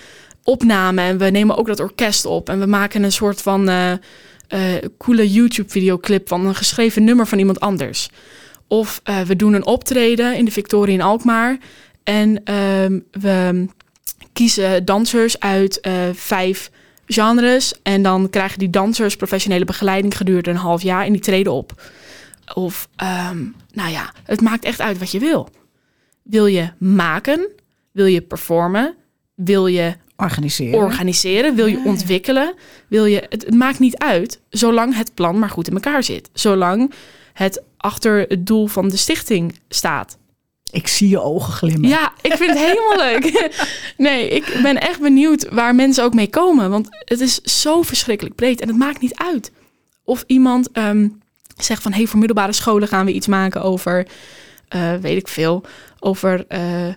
opname 0.42 1.02
en 1.02 1.18
we 1.18 1.30
nemen 1.30 1.56
ook 1.56 1.66
dat 1.66 1.80
orkest 1.80 2.24
op. 2.24 2.48
En 2.48 2.60
we 2.60 2.66
maken 2.66 3.02
een 3.02 3.12
soort 3.12 3.42
van 3.42 3.68
eh, 3.68 4.74
coole 4.98 5.32
YouTube-videoclip 5.32 6.28
van 6.28 6.46
een 6.46 6.54
geschreven 6.54 7.04
nummer 7.04 7.26
van 7.26 7.38
iemand 7.38 7.60
anders. 7.60 8.10
Of 8.68 9.00
eh, 9.04 9.20
we 9.20 9.36
doen 9.36 9.54
een 9.54 9.66
optreden 9.66 10.36
in 10.36 10.44
de 10.44 10.50
Victoria 10.50 10.94
in 10.94 11.00
Alkmaar. 11.00 11.58
En 12.02 12.44
ehm, 12.44 13.00
we 13.10 13.66
kiezen 14.32 14.84
dansers 14.84 15.40
uit 15.40 15.80
eh, 15.80 15.92
vijf 16.12 16.70
genres. 17.06 17.74
En 17.82 18.02
dan 18.02 18.30
krijgen 18.30 18.58
die 18.58 18.70
dansers 18.70 19.16
professionele 19.16 19.64
begeleiding 19.64 20.16
gedurende 20.16 20.50
een 20.50 20.56
half 20.56 20.82
jaar 20.82 21.04
en 21.04 21.12
die 21.12 21.20
treden 21.20 21.52
op. 21.52 21.82
Of, 22.54 22.88
ehm, 22.96 23.44
nou 23.72 23.90
ja, 23.90 24.12
het 24.24 24.40
maakt 24.40 24.64
echt 24.64 24.80
uit 24.80 24.98
wat 24.98 25.10
je 25.10 25.18
wil. 25.18 25.48
Wil 26.22 26.46
je 26.46 26.70
maken? 26.78 27.48
Wil 27.92 28.06
je 28.06 28.20
performen? 28.20 28.94
Wil 29.34 29.66
je 29.66 29.94
Organiseren. 30.16 30.78
organiseren? 30.78 31.54
Wil 31.54 31.66
je 31.66 31.82
ontwikkelen? 31.84 32.54
Wil 32.88 33.04
je, 33.04 33.26
het, 33.28 33.44
het 33.44 33.54
maakt 33.54 33.78
niet 33.78 33.96
uit, 33.96 34.40
zolang 34.50 34.96
het 34.96 35.14
plan 35.14 35.38
maar 35.38 35.50
goed 35.50 35.68
in 35.68 35.74
elkaar 35.74 36.02
zit. 36.02 36.30
Zolang 36.32 36.92
het 37.36 37.62
achter 37.76 38.24
het 38.28 38.46
doel 38.46 38.66
van 38.66 38.88
de 38.88 38.96
stichting 38.96 39.58
staat. 39.68 40.16
ik 40.70 40.88
zie 40.88 41.08
je 41.08 41.20
ogen 41.20 41.52
glimmen. 41.52 41.88
Ja, 41.88 42.12
ik 42.20 42.32
vind 42.32 42.50
het 42.50 42.58
helemaal 42.58 42.96
leuk. 43.10 43.50
Nee, 43.96 44.28
ik 44.28 44.58
ben 44.62 44.80
echt 44.80 45.00
benieuwd 45.00 45.48
waar 45.48 45.74
mensen 45.74 46.04
ook 46.04 46.14
mee 46.14 46.30
komen. 46.30 46.70
Want 46.70 46.88
het 47.04 47.20
is 47.20 47.40
zo 47.40 47.82
verschrikkelijk 47.82 48.34
breed 48.34 48.60
en 48.60 48.68
het 48.68 48.76
maakt 48.76 49.00
niet 49.00 49.14
uit. 49.14 49.52
Of 50.04 50.24
iemand 50.26 50.70
ehm, 50.72 51.08
zegt 51.56 51.82
van... 51.82 51.92
hey, 51.92 52.06
voor 52.06 52.18
middelbare 52.18 52.52
scholen 52.52 52.88
gaan 52.88 53.06
we 53.06 53.12
iets 53.12 53.26
maken 53.26 53.62
over... 53.62 54.06
eh, 54.68 54.94
weet 54.94 55.16
ik 55.16 55.28
veel, 55.28 55.62
over... 56.00 56.44
eh, 56.48 56.88
eh, 56.88 56.94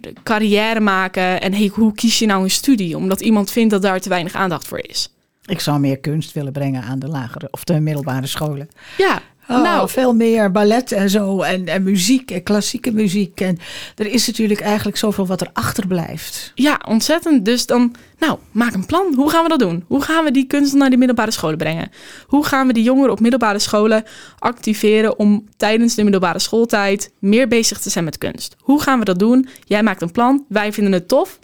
de 0.00 0.12
carrière 0.22 0.80
maken 0.80 1.40
en 1.40 1.54
hey, 1.54 1.70
hoe 1.72 1.94
kies 1.94 2.18
je 2.18 2.26
nou 2.26 2.42
een 2.42 2.50
studie? 2.50 2.96
Omdat 2.96 3.20
iemand 3.20 3.50
vindt 3.50 3.70
dat 3.70 3.82
daar 3.82 4.00
te 4.00 4.08
weinig 4.08 4.34
aandacht 4.34 4.66
voor 4.66 4.80
is. 4.82 5.08
Ik 5.44 5.60
zou 5.60 5.78
meer 5.78 5.98
kunst 5.98 6.32
willen 6.32 6.52
brengen 6.52 6.82
aan 6.82 6.98
de 6.98 7.08
lagere 7.08 7.48
of 7.50 7.64
de 7.64 7.80
middelbare 7.80 8.26
scholen. 8.26 8.68
Ja, 8.96 9.22
Oh, 9.48 9.62
nou, 9.62 9.88
veel 9.88 10.14
meer 10.14 10.50
ballet 10.50 10.92
en 10.92 11.10
zo. 11.10 11.42
En, 11.42 11.66
en 11.66 11.82
muziek 11.82 12.30
en 12.30 12.42
klassieke 12.42 12.92
muziek. 12.92 13.40
En 13.40 13.58
er 13.96 14.06
is 14.06 14.26
natuurlijk 14.26 14.60
eigenlijk 14.60 14.96
zoveel 14.96 15.26
wat 15.26 15.40
er 15.40 15.50
achterblijft. 15.52 16.52
Ja, 16.54 16.80
ontzettend. 16.88 17.44
Dus 17.44 17.66
dan, 17.66 17.94
nou, 18.18 18.38
maak 18.50 18.74
een 18.74 18.86
plan. 18.86 19.14
Hoe 19.16 19.30
gaan 19.30 19.42
we 19.42 19.48
dat 19.48 19.58
doen? 19.58 19.84
Hoe 19.86 20.02
gaan 20.02 20.24
we 20.24 20.30
die 20.30 20.46
kunst 20.46 20.74
naar 20.74 20.90
de 20.90 20.96
middelbare 20.96 21.30
scholen 21.30 21.58
brengen? 21.58 21.90
Hoe 22.26 22.44
gaan 22.44 22.66
we 22.66 22.72
die 22.72 22.82
jongeren 22.82 23.10
op 23.10 23.20
middelbare 23.20 23.58
scholen 23.58 24.04
activeren 24.38 25.18
om 25.18 25.48
tijdens 25.56 25.94
de 25.94 26.02
middelbare 26.02 26.38
schooltijd 26.38 27.12
meer 27.18 27.48
bezig 27.48 27.78
te 27.78 27.90
zijn 27.90 28.04
met 28.04 28.18
kunst? 28.18 28.56
Hoe 28.58 28.82
gaan 28.82 28.98
we 28.98 29.04
dat 29.04 29.18
doen? 29.18 29.48
Jij 29.64 29.82
maakt 29.82 30.02
een 30.02 30.12
plan, 30.12 30.44
wij 30.48 30.72
vinden 30.72 30.92
het 30.92 31.08
tof 31.08 31.38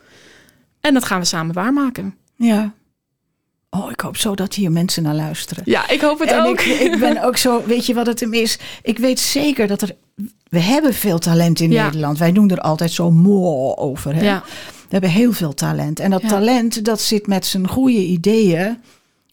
en 0.81 0.95
dat 0.95 1.05
gaan 1.05 1.21
we 1.21 1.27
samen 1.27 1.55
waarmaken. 1.55 2.15
Ja. 2.37 2.73
Ik 4.01 4.07
hoop 4.07 4.17
zo 4.17 4.35
dat 4.35 4.55
hier 4.55 4.73
mensen 4.73 5.03
naar 5.03 5.15
luisteren. 5.15 5.63
Ja, 5.67 5.89
ik 5.91 6.01
hoop 6.01 6.19
het 6.19 6.31
en 6.31 6.41
ook. 6.41 6.61
ik, 6.61 6.81
ik 6.81 6.99
ben 6.99 7.23
ook 7.23 7.37
zo, 7.37 7.63
weet 7.67 7.87
je 7.87 7.95
wat 7.95 8.07
het 8.07 8.21
hem 8.21 8.35
is? 8.35 8.59
Ik 8.83 8.99
weet 8.99 9.21
zeker 9.21 9.67
dat 9.67 9.83
er, 9.83 9.97
we 10.49 10.59
hebben 10.59 10.95
veel 10.95 11.19
talent 11.19 11.61
in 11.61 11.71
Ja. 11.71 11.85
Nederland. 11.85 12.19
Wij 12.19 12.33
doen 12.33 12.51
er 12.51 12.61
altijd 12.61 12.91
zo 12.93 13.11
mooi 13.11 13.75
over. 13.77 14.15
Hè? 14.15 14.23
Ja, 14.23 14.43
We 14.73 14.87
hebben 14.89 15.11
heel 15.11 15.33
veel 15.33 15.55
talent. 15.55 16.01
En 16.01 16.11
dat 16.11 16.23
Ja. 16.23 16.29
talent, 16.29 16.85
dat 16.85 17.01
zit 17.01 17.27
met 17.27 17.47
zijn 17.47 17.69
goede 17.69 17.99
ideeën 18.05 18.79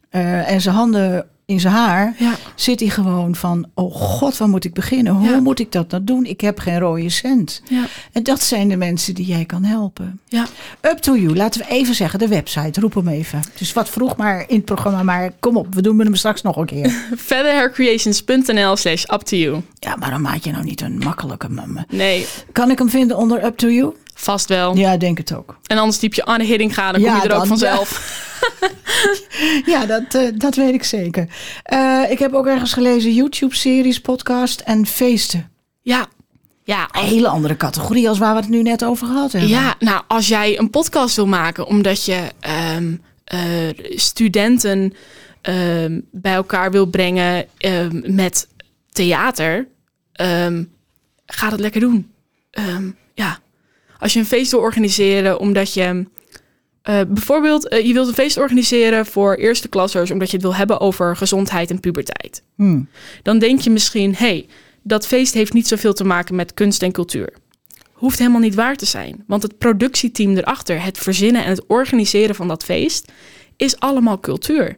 eh, 0.10 0.52
en 0.52 0.62
zijn 0.62 0.76
handen 0.76 1.26
in 1.48 1.60
zijn 1.60 1.74
haar. 1.74 2.13
ja, 2.18 2.34
Zit 2.56 2.80
hij 2.80 2.89
gewoon 2.89 3.36
van, 3.36 3.66
oh 3.74 3.96
god, 3.96 4.38
waar 4.38 4.50
moet 4.50 4.66
ik 4.66 4.74
beginnen? 4.74 5.13
Hoe 5.13 5.30
Ja. 5.30 5.39
moet 5.39 5.60
ik 5.60 5.72
dat 5.72 5.92
nou 5.92 6.04
doen? 6.04 6.25
Ik 6.25 6.42
heb 6.42 6.60
geen 6.60 6.80
rode 6.80 7.10
cent. 7.10 7.62
ja, 7.70 7.86
En 8.12 8.24
dat 8.24 8.42
zijn 8.44 8.68
de 8.68 8.77
mensen 8.77 9.16
die 9.16 9.25
jij 9.25 9.46
kan 9.46 9.63
helpen. 9.63 10.20
ja. 10.27 10.46
Up 10.82 10.98
to 10.98 11.16
you, 11.18 11.36
laten 11.36 11.62
we 11.62 11.68
even 11.70 11.96
zeggen, 11.96 12.20
de 12.20 12.27
website, 12.27 12.80
roep 12.80 12.94
hem 12.94 13.08
even. 13.08 13.42
Dus 13.58 13.74
wat 13.74 13.89
vroeg 13.89 14.16
maar 14.16 14.44
in 14.48 14.56
het 14.56 14.66
programma, 14.66 15.04
maar 15.04 15.32
kom 15.39 15.58
op, 15.58 15.74
we 15.75 15.82
doen 15.82 16.00
hem 16.00 16.16
straks 16.16 16.42
nog 16.42 16.58
een 16.58 16.66
keer. 16.66 16.92
Verderhaircreations.nl 17.16 18.75
slash 18.75 19.04
up 19.13 19.22
to 19.22 19.36
you. 19.38 19.62
Ja, 19.80 19.96
maar 19.96 20.10
dan 20.10 20.22
maak 20.22 20.44
je 20.44 20.51
nou 20.51 20.63
niet 20.63 20.82
een 20.82 20.98
makkelijke 20.98 21.50
mamme. 21.50 21.86
Nee, 21.89 22.25
Kan 22.51 22.72
ik 22.72 22.77
hem 22.77 22.89
vinden 22.89 23.18
onder 23.18 23.44
Up 23.46 23.58
to 23.58 23.70
you? 23.70 23.96
Vast 24.20 24.50
wel. 24.50 24.76
Ja, 24.76 24.98
denk 24.98 25.18
het 25.18 25.34
ook. 25.34 25.58
En 25.68 25.78
anders 25.78 25.98
typ 25.98 26.14
je 26.14 26.26
Anne 26.26 26.44
Hiddinga, 26.44 26.92
dan 26.92 27.02
kom 27.02 27.10
Ja, 27.12 27.22
je 27.24 27.30
er 27.30 27.36
ook 27.36 27.46
vanzelf. 27.46 28.26
Ja, 29.66 29.86
dat, 29.86 30.14
eh, 30.16 30.28
dat 30.36 30.56
weet 30.56 30.74
ik 30.74 30.84
zeker. 30.84 31.28
Eh, 31.64 32.04
ik 32.10 32.20
heb 32.20 32.34
ook 32.34 32.46
ergens 32.46 32.74
gelezen 32.74 33.14
YouTube-series, 33.14 34.02
podcast 34.02 34.60
en 34.60 34.86
feesten. 34.86 35.50
Ja, 35.82 36.08
ja, 36.64 36.90
Een 36.92 37.04
hele 37.04 37.28
andere 37.28 37.58
categorie 37.58 38.10
als 38.10 38.18
waar 38.18 38.34
we 38.34 38.40
het 38.40 38.50
nu 38.50 38.62
net 38.62 38.86
over 38.86 39.08
gehad 39.08 39.32
hebben. 39.32 39.50
Ja, 39.50 39.76
nou, 39.80 40.04
als 40.08 40.28
jij 40.28 40.60
een 40.60 40.70
podcast 40.70 41.16
wil 41.16 41.28
maken 41.28 41.68
omdat 41.68 42.06
je 42.06 42.32
ehm, 42.40 42.96
eh, 43.24 43.40
studenten 43.96 44.94
ehm, 45.42 46.00
bij 46.12 46.34
elkaar 46.34 46.72
wil 46.72 46.86
brengen 46.86 47.46
ehm, 47.58 48.16
met 48.16 48.48
theater, 48.92 49.68
ga 51.26 51.50
dat 51.50 51.60
lekker 51.60 51.82
doen. 51.82 52.12
Ja, 53.14 53.40
als 54.00 54.13
je 54.13 54.20
een 54.20 54.25
feest 54.25 54.51
wil 54.51 54.60
organiseren 54.60 55.39
omdat 55.39 55.74
je 55.74 56.06
eh, 56.82 57.01
bijvoorbeeld 57.08 57.68
eh, 57.68 57.86
je 57.86 57.94
wilt 57.94 58.08
een 58.08 58.13
feest 58.13 58.38
organiseren 58.38 59.06
voor 59.06 59.36
eerste 59.36 59.68
klassers 59.68 60.12
omdat 60.12 60.30
je 60.30 60.36
het 60.36 60.46
wil 60.46 60.56
hebben 60.56 60.80
over 60.80 61.16
gezondheid 61.16 61.70
en 61.70 61.80
puberteit 61.80 62.44
Hm. 62.56 62.82
dan 63.24 63.39
denk 63.39 63.60
je 63.60 63.70
misschien, 63.70 64.16
hé, 64.16 64.25
hey, 64.27 64.48
dat 64.84 65.08
feest 65.08 65.34
heeft 65.34 65.54
niet 65.54 65.68
zoveel 65.68 65.94
te 65.94 66.04
maken 66.04 66.36
met 66.36 66.54
kunst 66.54 66.82
en 66.84 66.92
cultuur. 66.92 67.34
Hoeft 67.94 68.20
helemaal 68.20 68.39
niet 68.39 68.56
waar 68.56 68.75
te 68.75 68.86
zijn, 68.86 69.24
want 69.27 69.44
het 69.44 69.58
productieteam 69.58 70.38
erachter, 70.38 70.84
het 70.84 70.98
verzinnen 70.98 71.44
en 71.44 71.50
het 71.50 71.66
organiseren 71.68 72.36
van 72.36 72.48
dat 72.48 72.63
feest, 72.63 73.12
is 73.56 73.80
allemaal 73.80 74.20
cultuur. 74.20 74.77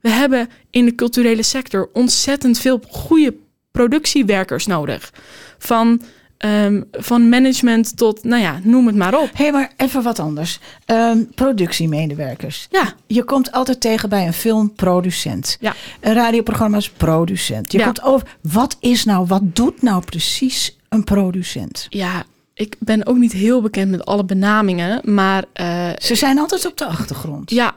We 0.00 0.08
hebben 0.10 0.48
in 0.70 0.84
de 0.84 0.94
culturele 0.94 1.42
sector 1.42 1.90
ontzettend 1.92 2.58
veel 2.58 2.80
goede 2.88 3.34
productiewerkers 3.70 4.66
nodig. 4.66 5.12
Van, 5.58 6.02
ehm, 6.42 6.82
van 6.92 7.28
management 7.28 7.96
tot, 7.96 8.24
nou 8.24 8.42
ja, 8.42 8.60
noem 8.62 8.86
het 8.86 8.96
maar 8.96 9.14
op. 9.20 9.30
Hé, 9.34 9.42
hey, 9.42 9.52
maar 9.52 9.72
even 9.76 10.02
wat 10.02 10.18
anders. 10.18 10.58
Ehm, 10.86 11.18
productiemedewerkers. 11.34 12.66
Ja, 12.70 12.92
Je 13.06 13.22
komt 13.24 13.52
altijd 13.52 13.80
tegen 13.80 14.08
bij 14.08 14.26
een 14.26 14.32
filmproducent. 14.32 15.56
ja, 15.60 15.74
Een 16.00 16.14
radioprogramma 16.14 16.76
is 16.76 16.90
producent. 16.90 17.72
Je 17.72 17.78
Ja. 17.78 17.84
komt 17.84 18.02
over. 18.02 18.26
Wat 18.40 18.76
is 18.80 19.04
nou, 19.04 19.26
wat 19.26 19.56
doet 19.56 19.82
nou 19.82 20.02
precies 20.04 20.76
een 20.88 21.04
producent? 21.04 21.86
ja. 21.90 22.24
Ik 22.54 22.76
ben 22.78 23.06
ook 23.06 23.16
niet 23.16 23.32
heel 23.32 23.60
bekend 23.62 23.90
met 23.90 24.04
alle 24.04 24.24
benamingen, 24.24 25.00
maar 25.14 25.44
eh, 25.52 25.88
Ze 25.98 26.14
zijn 26.14 26.38
altijd 26.38 26.66
op 26.66 26.76
de 26.76 26.84
achtergrond. 26.86 27.50
Ja, 27.50 27.74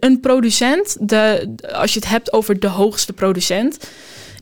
een 0.00 0.20
producent, 0.20 0.96
de, 1.00 1.54
als 1.72 1.92
je 1.92 1.98
het 2.00 2.08
hebt 2.08 2.32
over 2.32 2.60
de 2.60 2.66
hoogste 2.66 3.12
producent, 3.12 3.78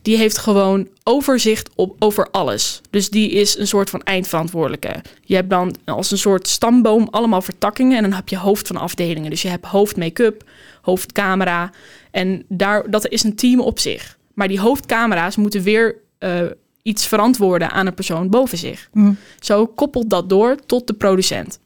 die 0.07 0.17
heeft 0.17 0.37
gewoon 0.37 0.87
overzicht 1.03 1.69
op, 1.75 1.95
over 1.99 2.29
alles. 2.31 2.81
Dus 2.89 3.09
die 3.09 3.29
is 3.29 3.57
een 3.57 3.67
soort 3.67 3.89
van 3.89 4.01
eindverantwoordelijke. 4.01 5.01
Je 5.21 5.35
hebt 5.35 5.49
dan 5.49 5.75
als 5.85 6.11
een 6.11 6.17
soort 6.17 6.47
stamboom 6.47 7.07
allemaal 7.11 7.41
vertakkingen 7.41 7.97
en 7.97 8.03
dan 8.03 8.13
heb 8.13 8.29
je 8.29 8.37
hoofd 8.37 8.67
van 8.67 8.77
afdelingen. 8.77 9.29
Dus 9.29 9.41
je 9.41 9.47
hebt 9.47 9.65
hoofd 9.65 9.97
make-up, 9.97 10.43
hoofd 10.81 11.11
camera 11.11 11.71
en 12.11 12.43
daar, 12.47 12.89
dat 12.89 13.07
is 13.07 13.23
een 13.23 13.35
team 13.35 13.59
op 13.59 13.79
zich. 13.79 14.17
Maar 14.33 14.47
die 14.47 14.59
hoofdcamera's 14.59 15.35
moeten 15.35 15.61
weer 15.61 15.95
eh, 16.17 16.41
iets 16.81 17.07
verantwoorden 17.07 17.71
aan 17.71 17.87
een 17.87 17.93
persoon 17.93 18.29
boven 18.29 18.57
zich. 18.57 18.89
Hm. 18.91 19.13
Zo 19.39 19.65
koppelt 19.65 20.09
dat 20.09 20.29
door 20.29 20.55
tot 20.65 20.87
de 20.87 20.93
producent. 20.93 21.59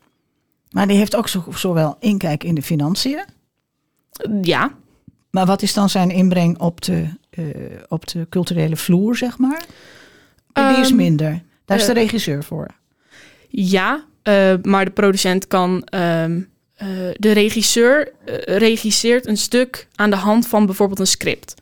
Maar 0.69 0.87
die 0.87 0.97
heeft 0.97 1.15
ook 1.15 1.27
zo, 1.27 1.43
zowel 1.53 1.95
inkijk 1.99 2.43
in 2.43 2.55
de 2.55 2.61
financiën. 2.61 3.25
Ja, 4.41 4.71
Maar 5.31 5.45
wat 5.45 5.61
is 5.61 5.73
dan 5.73 5.89
zijn 5.89 6.09
inbreng 6.09 6.59
op 6.59 6.81
de, 6.81 7.19
op 7.87 8.07
de 8.07 8.25
culturele 8.29 8.75
vloer, 8.75 9.15
zeg 9.17 9.37
maar? 9.37 9.65
En 10.53 10.67
die 10.73 10.81
is 10.81 10.87
Ehm, 10.87 10.95
minder. 10.95 11.41
Daar 11.65 11.77
is 11.77 11.85
de 11.85 11.91
eh, 11.93 12.01
regisseur 12.01 12.43
voor. 12.43 12.67
Ja, 13.49 14.03
eh, 14.21 14.53
maar 14.63 14.85
de 14.85 14.91
producent 14.91 15.47
kan. 15.47 15.83
ehm, 15.83 16.41
eh, 16.75 16.87
de 17.13 17.31
regisseur 17.31 18.11
eh, 18.25 18.57
regisseert 18.57 19.27
een 19.27 19.37
stuk 19.37 19.87
aan 19.95 20.09
de 20.09 20.15
hand 20.15 20.47
van 20.47 20.65
bijvoorbeeld 20.65 20.99
een 20.99 21.07
script. 21.07 21.53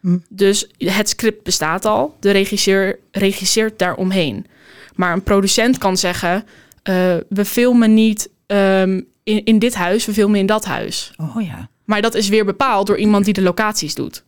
Hm. 0.00 0.18
Dus 0.28 0.68
het 0.78 1.08
script 1.08 1.42
bestaat 1.42 1.84
al, 1.84 2.16
de 2.20 2.30
regisseur 2.30 2.98
regisseert 3.10 3.78
daaromheen. 3.78 4.46
Maar 4.94 5.12
een 5.12 5.22
producent 5.22 5.78
kan 5.78 5.96
zeggen: 5.96 6.44
eh, 6.82 7.16
we 7.28 7.44
filmen 7.44 7.94
niet 7.94 8.30
ehm, 8.46 9.00
in, 9.22 9.44
in 9.44 9.58
dit 9.58 9.74
huis, 9.74 10.06
we 10.06 10.12
filmen 10.12 10.40
in 10.40 10.46
dat 10.46 10.64
huis. 10.64 11.12
Oh 11.16 11.42
ja. 11.42 11.68
Maar 11.84 12.02
dat 12.02 12.14
is 12.14 12.28
weer 12.28 12.44
bepaald 12.44 12.86
door 12.86 12.98
iemand 12.98 13.24
die 13.24 13.34
de 13.34 13.42
locaties 13.42 13.94
doet. 13.94 14.24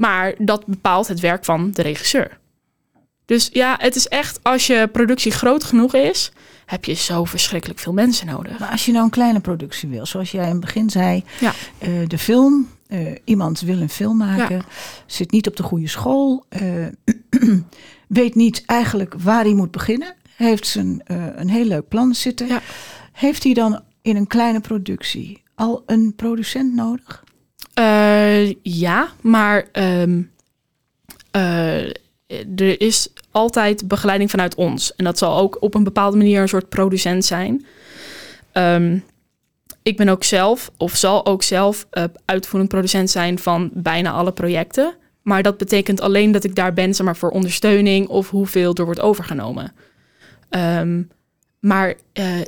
Maar 0.00 0.34
dat 0.38 0.66
bepaalt 0.66 1.08
het 1.08 1.20
werk 1.20 1.44
van 1.44 1.70
de 1.72 1.82
regisseur. 1.82 2.38
Dus 3.24 3.48
ja, 3.52 3.76
het 3.80 3.96
is 3.96 4.08
echt, 4.08 4.38
als 4.42 4.66
je 4.66 4.88
productie 4.92 5.32
groot 5.32 5.64
genoeg 5.64 5.94
is, 5.94 6.32
heb 6.66 6.84
je 6.84 6.92
zo 6.94 7.24
verschrikkelijk 7.24 7.78
veel 7.80 7.92
mensen 7.92 8.26
nodig. 8.26 8.58
Maar 8.58 8.70
als 8.70 8.86
je 8.86 8.92
nou 8.92 9.04
een 9.04 9.10
kleine 9.10 9.40
productie 9.40 9.88
wil, 9.88 10.06
zoals 10.06 10.30
jij 10.30 10.44
in 10.44 10.50
het 10.50 10.60
begin 10.60 10.90
zei, 10.90 11.24
Ja. 11.40 11.52
eh, 11.78 11.90
de 12.06 12.18
film, 12.18 12.68
eh, 12.86 13.16
iemand 13.24 13.60
wil 13.60 13.80
een 13.80 13.88
film 13.88 14.16
maken, 14.16 14.56
Ja. 14.56 14.64
zit 15.06 15.30
niet 15.30 15.46
op 15.48 15.56
de 15.56 15.62
goede 15.62 15.88
school, 15.88 16.44
eh, 16.48 16.86
weet 18.08 18.34
niet 18.34 18.62
eigenlijk 18.66 19.14
waar 19.18 19.44
hij 19.44 19.54
moet 19.54 19.70
beginnen, 19.70 20.14
heeft 20.36 20.66
zijn, 20.66 21.00
een 21.36 21.50
heel 21.50 21.64
leuk 21.64 21.88
plan 21.88 22.14
zitten. 22.14 22.46
Ja. 22.46 22.60
Heeft 23.12 23.44
hij 23.44 23.54
dan 23.54 23.80
in 24.02 24.16
een 24.16 24.26
kleine 24.26 24.60
productie 24.60 25.42
al 25.54 25.82
een 25.86 26.12
producent 26.16 26.74
nodig? 26.74 27.24
Eh, 27.74 28.50
ja, 28.62 29.08
maar 29.20 29.68
ehm, 29.72 30.22
eh, 31.30 31.88
er 32.56 32.80
is 32.80 33.08
altijd 33.30 33.88
begeleiding 33.88 34.30
vanuit 34.30 34.54
ons. 34.54 34.94
En 34.96 35.04
dat 35.04 35.18
zal 35.18 35.38
ook 35.38 35.56
op 35.60 35.74
een 35.74 35.84
bepaalde 35.84 36.16
manier 36.16 36.40
een 36.40 36.48
soort 36.48 36.68
producent 36.68 37.24
zijn. 37.24 37.66
Ehm, 38.52 38.98
ik 39.82 39.96
ben 39.96 40.08
ook 40.08 40.24
zelf, 40.24 40.70
of 40.76 40.96
zal 40.96 41.26
ook 41.26 41.42
zelf, 41.42 41.86
uh, 41.92 42.04
uitvoerend 42.24 42.68
producent 42.68 43.10
zijn 43.10 43.38
van 43.38 43.70
bijna 43.72 44.10
alle 44.10 44.32
projecten. 44.32 44.94
Maar 45.22 45.42
dat 45.42 45.58
betekent 45.58 46.00
alleen 46.00 46.32
dat 46.32 46.44
ik 46.44 46.54
daar 46.54 46.72
ben 46.72 46.94
zeg 46.94 47.06
maar, 47.06 47.16
voor 47.16 47.30
ondersteuning 47.30 48.08
of 48.08 48.30
hoeveel 48.30 48.74
er 48.74 48.84
wordt 48.84 49.00
overgenomen. 49.00 49.72
Um, 50.50 51.08
maar 51.60 51.94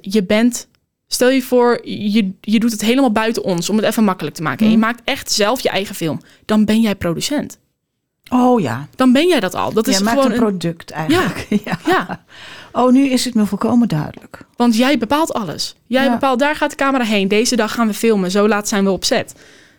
je 0.01 0.25
bent, 0.27 0.69
stel 1.15 1.31
je 1.31 1.43
voor, 1.43 1.81
je, 1.85 2.33
je 2.41 2.61
doet 2.61 2.73
het 2.73 2.81
helemaal 2.81 3.13
buiten 3.13 3.45
ons 3.45 3.71
om 3.71 3.77
het 3.77 3.85
even 3.85 4.05
makkelijk 4.05 4.37
te 4.37 4.43
maken. 4.43 4.59
En 4.59 4.67
je 4.67 4.73
hmm. 4.73 4.81
maakt 4.81 5.01
echt 5.05 5.33
zelf 5.33 5.61
je 5.61 5.69
eigen 5.69 5.95
film. 5.95 6.21
Dan 6.45 6.65
ben 6.65 6.81
jij 6.81 6.95
producent. 6.95 7.59
Oh 8.31 8.61
ja. 8.61 8.89
Dan 8.97 9.13
ben 9.13 9.29
jij 9.29 9.41
dat 9.41 9.55
al. 9.55 9.73
Dat 9.73 9.87
is 9.87 9.97
gewoon 9.97 10.33
een 10.33 10.39
product 10.39 10.91
eigenlijk. 10.91 11.47
Ja. 11.65 11.79
ja. 11.87 12.25
Oh, 12.73 12.93
nu 12.93 13.09
is 13.09 13.25
het 13.25 13.35
me 13.35 13.47
volkomen 13.47 13.89
duidelijk. 13.89 14.45
Want 14.57 14.77
jij 14.77 14.99
bepaalt 14.99 15.33
alles. 15.33 15.77
Jij 15.87 16.11
bepaalt, 16.11 16.39
daar 16.39 16.57
gaat 16.57 16.71
de 16.71 16.77
camera 16.77 17.05
heen. 17.05 17.29
Deze 17.29 17.57
dag 17.57 17.73
gaan 17.73 17.87
we 17.87 17.95
filmen. 17.95 18.31
Zo 18.31 18.49
laat 18.49 18.69
zijn 18.69 18.85
we 18.85 18.91
op 18.91 19.05
set. 19.05 19.35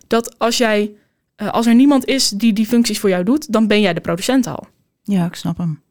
Dat 0.07 0.39
als 0.39 0.57
jij, 0.57 0.91
uh, 1.37 1.49
als 1.49 1.65
er 1.65 1.75
niemand 1.75 2.05
is 2.05 2.29
die 2.29 2.53
die 2.53 2.65
functies 2.65 2.99
voor 2.99 3.09
jou 3.09 3.23
doet, 3.23 3.51
dan 3.51 3.67
ben 3.67 3.81
jij 3.81 3.93
de 3.93 4.01
producent 4.01 4.47
al. 4.47 4.67
Ja, 5.03 5.25
ik 5.25 5.35
snap 5.35 5.57
hem. 5.57 5.81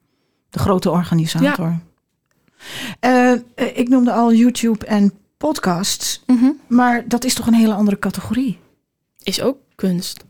De 0.51 0.59
grote 0.59 0.91
organisator. 0.91 1.81
Ja. 3.01 3.33
Uh, 3.35 3.41
ik 3.75 3.89
noemde 3.89 4.13
al 4.13 4.33
YouTube 4.33 4.87
en 4.87 5.13
podcasts, 5.43 6.23
mm 6.27 6.39
-hmm. 6.39 6.61
maar 6.67 7.09
dat 7.09 7.25
is 7.25 7.35
toch 7.35 7.47
een 7.47 7.55
hele 7.55 7.75
andere 7.75 7.99
categorie? 7.99 8.59
Is 9.23 9.41
ook 9.41 9.59
kunst. 9.75 10.25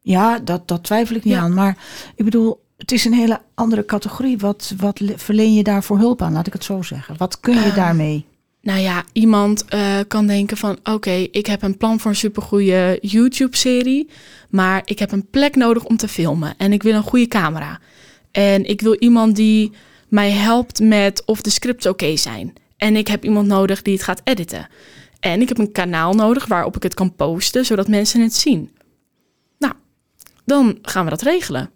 Ja, 0.00 0.38
dat, 0.38 0.68
dat 0.68 0.82
twijfel 0.82 1.16
ik 1.16 1.24
niet 1.24 1.34
aan. 1.34 1.54
Maar 1.54 1.76
ik 2.14 2.24
bedoel, 2.24 2.64
het 2.76 2.92
is 2.92 3.04
een 3.04 3.12
hele 3.12 3.40
andere 3.54 3.84
categorie. 3.84 4.38
Wat, 4.38 4.74
wat 4.76 5.00
verleen 5.16 5.54
je 5.54 5.62
daarvoor 5.62 5.98
hulp 5.98 6.22
aan, 6.22 6.32
laat 6.32 6.46
ik 6.46 6.52
het 6.52 6.64
zo 6.64 6.82
zeggen? 6.82 7.16
Wat 7.16 7.40
kun 7.40 7.54
je 7.54 7.66
uh, 7.66 7.74
daarmee? 7.74 8.26
Nou 8.60 8.80
ja, 8.80 9.04
iemand 9.12 9.64
uh, 9.74 9.98
kan 10.08 10.26
denken 10.26 10.56
van... 10.56 10.78
oké, 10.84 11.26
ik 11.30 11.46
heb 11.46 11.62
een 11.62 11.76
plan 11.76 12.00
voor 12.00 12.10
een 12.10 12.16
supergoeie 12.16 12.98
YouTube-serie... 13.00 14.08
maar 14.48 14.82
ik 14.84 14.98
heb 14.98 15.12
een 15.12 15.26
plek 15.30 15.56
nodig 15.56 15.84
om 15.84 15.96
te 15.96 16.08
filmen. 16.08 16.54
En 16.56 16.72
ik 16.72 16.82
wil 16.82 16.94
een 16.94 17.02
goede 17.02 17.28
camera. 17.28 17.80
En 18.30 18.64
ik 18.64 18.80
wil 18.80 18.94
iemand 18.94 19.36
die 19.36 19.72
mij 20.08 20.30
helpt 20.30 20.80
met 20.80 21.24
of 21.24 21.40
de 21.40 21.50
scripts 21.50 21.86
oké 21.86 22.16
zijn. 22.16 22.52
En 22.84 22.96
ik 22.96 23.08
heb 23.08 23.24
iemand 23.24 23.46
nodig 23.46 23.82
die 23.82 23.94
het 23.94 24.02
gaat 24.02 24.20
editen. 24.24 24.68
En 25.20 25.40
ik 25.40 25.48
heb 25.48 25.58
een 25.58 25.72
kanaal 25.72 26.14
nodig 26.14 26.46
waarop 26.46 26.76
ik 26.76 26.82
het 26.82 26.94
kan 26.94 27.14
posten, 27.14 27.64
zodat 27.64 27.88
mensen 27.88 28.20
het 28.20 28.34
zien. 28.34 28.70
Nou, 29.58 29.72
dan 30.44 30.78
gaan 30.82 31.04
we 31.04 31.10
dat 31.10 31.22
regelen. 31.22 31.70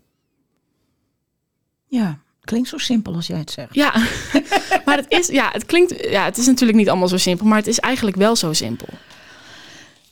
Ja, 1.86 2.18
klinkt 2.40 2.68
zo 2.68 2.78
simpel 2.78 3.14
als 3.14 3.26
jij 3.26 3.38
het 3.38 3.50
zegt. 3.50 3.74
Ja, 3.74 3.92
maar 4.84 4.96
het 4.96 5.06
is, 5.08 5.26
ja, 5.26 5.48
het 5.52 5.66
klinkt, 5.66 6.10
ja, 6.10 6.24
het 6.24 6.36
is 6.36 6.46
natuurlijk 6.46 6.78
niet 6.78 6.88
allemaal 6.88 7.08
zo 7.08 7.16
simpel, 7.16 7.46
maar 7.46 7.58
het 7.58 7.66
is 7.66 7.80
eigenlijk 7.80 8.16
wel 8.16 8.36
zo 8.36 8.52
simpel. 8.52 8.88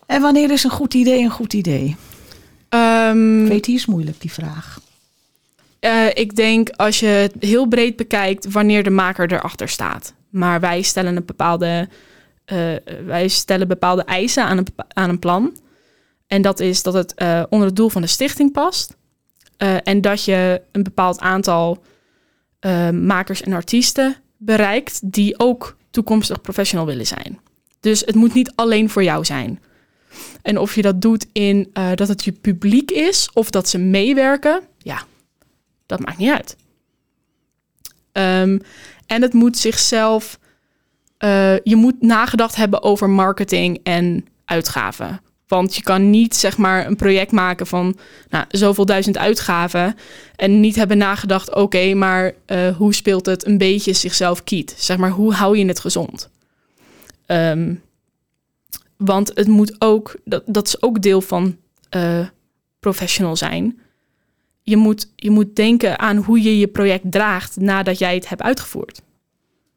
En 0.07 0.21
wanneer 0.21 0.51
is 0.51 0.65
een 0.65 0.71
goed 0.71 0.95
idee 0.95 1.23
een 1.23 1.31
goed 1.31 1.53
idee? 1.53 1.97
Um, 2.69 3.49
weet, 3.49 3.65
die 3.65 3.75
is 3.75 3.87
moeilijk, 3.87 4.21
die 4.21 4.33
vraag. 4.33 4.81
Uh, 5.81 6.07
ik 6.15 6.37
denk 6.37 6.69
als 6.71 7.01
je 7.01 7.07
het 7.07 7.35
heel 7.39 7.67
breed 7.67 7.97
bekijkt, 7.97 8.53
wanneer 8.53 8.83
de 8.83 8.91
maker 8.91 9.33
erachter 9.33 9.69
staat. 9.69 10.15
Maar 10.37 10.61
wij 10.61 10.83
stellen 10.83 11.17
een 11.17 11.25
bepaalde, 11.25 11.89
uh, 12.53 12.75
wij 13.07 13.29
stellen 13.29 13.69
bepaalde 13.69 14.05
eisen 14.05 14.45
aan 14.45 14.59
een, 14.59 14.67
aan 14.89 15.09
een 15.09 15.19
plan. 15.19 15.57
En 16.27 16.43
dat 16.43 16.61
is 16.61 16.83
dat 16.83 16.95
het 16.95 17.15
uh, 17.23 17.43
onder 17.49 17.67
het 17.67 17.77
doel 17.77 17.89
van 17.89 18.03
de 18.03 18.09
stichting 18.09 18.53
past. 18.53 18.97
en 19.85 20.01
dat 20.01 20.25
je 20.25 20.63
een 20.73 20.83
bepaald 20.83 21.21
aantal 21.21 21.85
makers 22.93 23.43
en 23.43 23.53
artiesten 23.53 24.17
bereikt 24.37 25.13
die 25.13 25.39
ook 25.39 25.77
toekomstig 25.91 26.41
professional 26.41 26.87
willen 26.87 27.07
zijn. 27.07 27.41
Dus 27.81 28.01
het 28.01 28.15
moet 28.15 28.35
niet 28.35 28.53
alleen 28.55 28.91
voor 28.91 29.03
jou 29.03 29.25
zijn. 29.25 29.61
En 30.43 30.59
of 30.59 30.75
je 30.75 30.83
dat 30.83 31.01
doet 31.01 31.27
in 31.33 31.71
dat 31.95 32.09
het 32.09 32.25
je 32.25 32.33
publiek 32.33 32.91
is 32.91 33.31
of 33.33 33.51
dat 33.51 33.69
ze 33.69 33.79
meewerken, 33.79 34.61
ja, 34.79 35.03
dat 35.87 36.01
maakt 36.01 36.19
niet 36.19 36.31
uit. 36.31 36.57
Um, 38.19 38.61
en 39.07 39.23
het 39.23 39.33
moet 39.33 39.59
zichzelf. 39.59 40.39
Uh, 41.25 41.59
je 41.59 41.77
moet 41.77 42.03
nagedacht 42.03 42.57
hebben 42.57 42.83
over 42.83 43.11
marketing 43.11 43.81
en 43.83 44.27
uitgaven. 44.45 45.21
Want 45.47 45.77
je 45.77 45.83
kan 45.83 46.11
niet 46.11 46.35
zeg 46.35 46.57
maar 46.57 46.87
een 46.87 46.97
project 46.97 47.33
maken 47.33 47.67
van 47.67 47.97
nou, 48.29 48.45
zoveel 48.49 48.87
duizend 48.87 49.19
uitgaven. 49.19 49.97
En 50.37 50.61
niet 50.61 50.77
hebben 50.77 50.99
nagedacht, 50.99 51.55
oké, 51.55 51.95
maar 51.95 52.33
uh, 52.47 52.77
hoe 52.77 52.95
speelt 52.95 53.27
het 53.27 53.47
een 53.47 53.59
beetje 53.59 53.93
zichzelf 53.93 54.45
kiet? 54.45 54.75
Zeg 54.79 54.97
maar, 54.97 55.11
hoe 55.11 55.33
hou 55.33 55.59
je 55.59 55.67
het 55.67 55.81
gezond? 55.81 56.31
Um, 57.27 57.83
want 58.97 59.31
het 59.35 59.49
moet 59.49 59.77
ook, 59.79 60.17
dat, 60.25 60.43
dat 60.47 60.67
is 60.67 60.83
ook 60.83 61.03
deel 61.03 61.21
van 61.21 61.57
uh, 61.97 62.27
professional 62.81 63.37
zijn 63.37 63.81
je 64.69 64.77
moet, 64.77 65.13
je 65.17 65.31
moet 65.31 65.57
denken 65.57 65.99
aan 65.99 66.17
hoe 66.17 66.43
je 66.43 66.59
je 66.59 66.67
project 66.67 67.05
draagt 67.11 67.57
nadat 67.57 67.99
jij 67.99 68.15
het 68.15 68.29
hebt 68.29 68.43
uitgevoerd. 68.43 69.03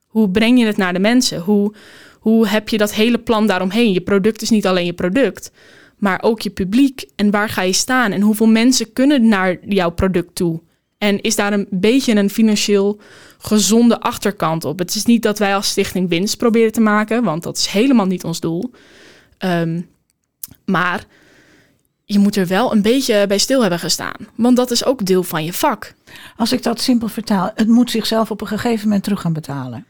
Hoe 0.08 0.30
breng 0.30 0.60
je 0.60 0.66
het 0.66 0.78
naar 0.78 0.94
de 0.94 1.00
mensen? 1.00 1.40
Hoe, 1.40 1.74
hoe 2.20 2.48
heb 2.48 2.70
je 2.70 2.78
dat 2.78 2.94
hele 2.94 3.18
plan 3.18 3.48
daaromheen? 3.48 3.94
Je 3.94 4.02
product 4.02 4.42
is 4.42 4.50
niet 4.50 4.68
alleen 4.68 4.86
je 4.86 4.94
product, 4.94 5.52
maar 5.98 6.22
ook 6.22 6.42
je 6.42 6.50
publiek. 6.50 7.06
En 7.16 7.32
waar 7.32 7.50
ga 7.50 7.62
je 7.62 7.74
staan? 7.74 8.12
En 8.12 8.22
hoeveel 8.22 8.48
mensen 8.48 8.94
kunnen 8.94 9.28
naar 9.28 9.58
jouw 9.68 9.90
product 9.90 10.36
toe? 10.36 10.62
En 10.98 11.22
is 11.22 11.36
daar 11.36 11.54
een 11.54 11.68
beetje 11.70 12.16
een 12.16 12.30
financieel 12.30 13.00
gezonde 13.38 14.00
achterkant 14.00 14.66
op? 14.66 14.80
Het 14.80 14.96
is 14.96 15.06
niet 15.06 15.24
dat 15.24 15.40
wij 15.40 15.56
als 15.56 15.70
stichting 15.70 16.10
winst 16.10 16.38
proberen 16.38 16.72
te 16.72 16.82
maken, 16.82 17.24
want 17.24 17.44
dat 17.44 17.58
is 17.58 17.68
helemaal 17.68 18.06
niet 18.06 18.24
ons 18.24 18.40
doel. 18.40 18.72
Um, 19.46 19.90
maar 20.66 21.06
je 22.12 22.20
moet 22.20 22.36
er 22.36 22.48
wel 22.48 22.72
een 22.72 22.82
beetje 22.82 23.28
bij 23.28 23.38
stil 23.38 23.62
hebben 23.62 23.80
gestaan. 23.80 24.28
Want 24.36 24.56
dat 24.56 24.72
is 24.72 24.86
ook 24.86 25.06
deel 25.06 25.24
van 25.24 25.44
je 25.44 25.54
vak. 25.54 25.94
Als 26.38 26.52
ik 26.52 26.64
dat 26.64 26.82
simpel 26.82 27.08
vertaal, 27.08 27.52
het 27.56 27.68
moet 27.68 27.92
zichzelf 27.92 28.32
op 28.32 28.42
een 28.42 28.48
gegeven 28.48 28.84
moment 28.84 29.04
terug 29.04 29.22
gaan 29.22 29.34
betalen. 29.34 29.86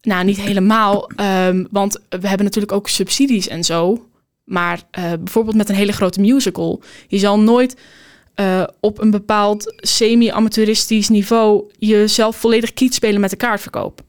Nou, 0.00 0.24
niet 0.24 0.40
helemaal. 0.40 1.10
Um, 1.20 1.68
want 1.70 1.98
we 2.08 2.28
hebben 2.28 2.44
natuurlijk 2.44 2.72
ook 2.72 2.88
subsidies 2.88 3.48
en 3.48 3.64
zo. 3.64 4.06
Maar 4.44 4.82
uh, 4.98 5.12
bijvoorbeeld 5.20 5.56
met 5.56 5.68
een 5.68 5.74
hele 5.74 5.92
grote 5.92 6.20
musical. 6.20 6.82
Je 7.08 7.18
zal 7.18 7.40
nooit 7.40 7.76
uh, 8.36 8.62
op 8.80 9.00
een 9.00 9.10
bepaald 9.10 9.74
semi-amateuristisch 9.76 11.08
niveau 11.08 11.70
jezelf 11.78 12.36
volledig 12.36 12.74
kiet 12.74 12.94
spelen 12.94 13.20
met 13.20 13.30
de 13.30 13.36
kaartverkoop. 13.36 14.02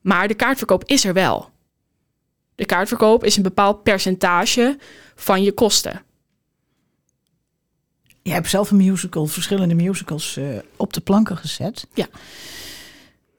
Maar 0.00 0.28
de 0.28 0.34
kaartverkoop 0.34 0.84
is 0.84 1.04
er 1.04 1.12
wel. 1.12 1.50
De 2.54 2.66
kaartverkoop 2.66 3.24
is 3.24 3.36
een 3.36 3.42
bepaald 3.42 3.82
percentage 3.82 4.76
van 5.14 5.42
je 5.42 5.52
kosten. 5.52 6.08
Je 8.30 8.36
hebt 8.36 8.48
zelf 8.48 8.70
een 8.70 8.76
musical, 8.76 9.26
verschillende 9.26 9.74
musicals 9.74 10.36
uh, 10.36 10.58
op 10.76 10.92
de 10.92 11.00
planken 11.00 11.36
gezet. 11.36 11.86
Ja. 11.94 12.06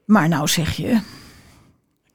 Maar 0.04 0.28
nou 0.28 0.48
zeg 0.48 0.76
je, 0.76 1.00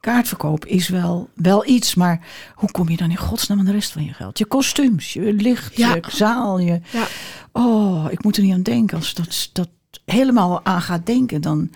kaartverkoop 0.00 0.64
is 0.64 0.88
wel, 0.88 1.28
wel 1.34 1.66
iets, 1.66 1.94
maar 1.94 2.26
hoe 2.54 2.70
kom 2.70 2.88
je 2.88 2.96
dan 2.96 3.10
in 3.10 3.16
godsnaam 3.16 3.58
aan 3.58 3.64
de 3.64 3.72
rest 3.72 3.92
van 3.92 4.04
je 4.04 4.12
geld? 4.12 4.38
Je 4.38 4.46
kostuums, 4.46 5.12
je 5.12 5.32
licht, 5.32 5.76
ja. 5.76 5.94
je 5.94 6.02
zaal, 6.08 6.58
je... 6.58 6.80
Ja. 6.90 7.06
Oh, 7.52 8.06
ik 8.10 8.24
moet 8.24 8.36
er 8.36 8.42
niet 8.42 8.52
aan 8.52 8.62
denken. 8.62 8.96
Als 8.96 9.14
dat, 9.14 9.50
dat 9.52 9.68
helemaal 10.04 10.64
aan 10.64 10.82
gaat 10.82 11.06
denken, 11.06 11.40
dan, 11.40 11.70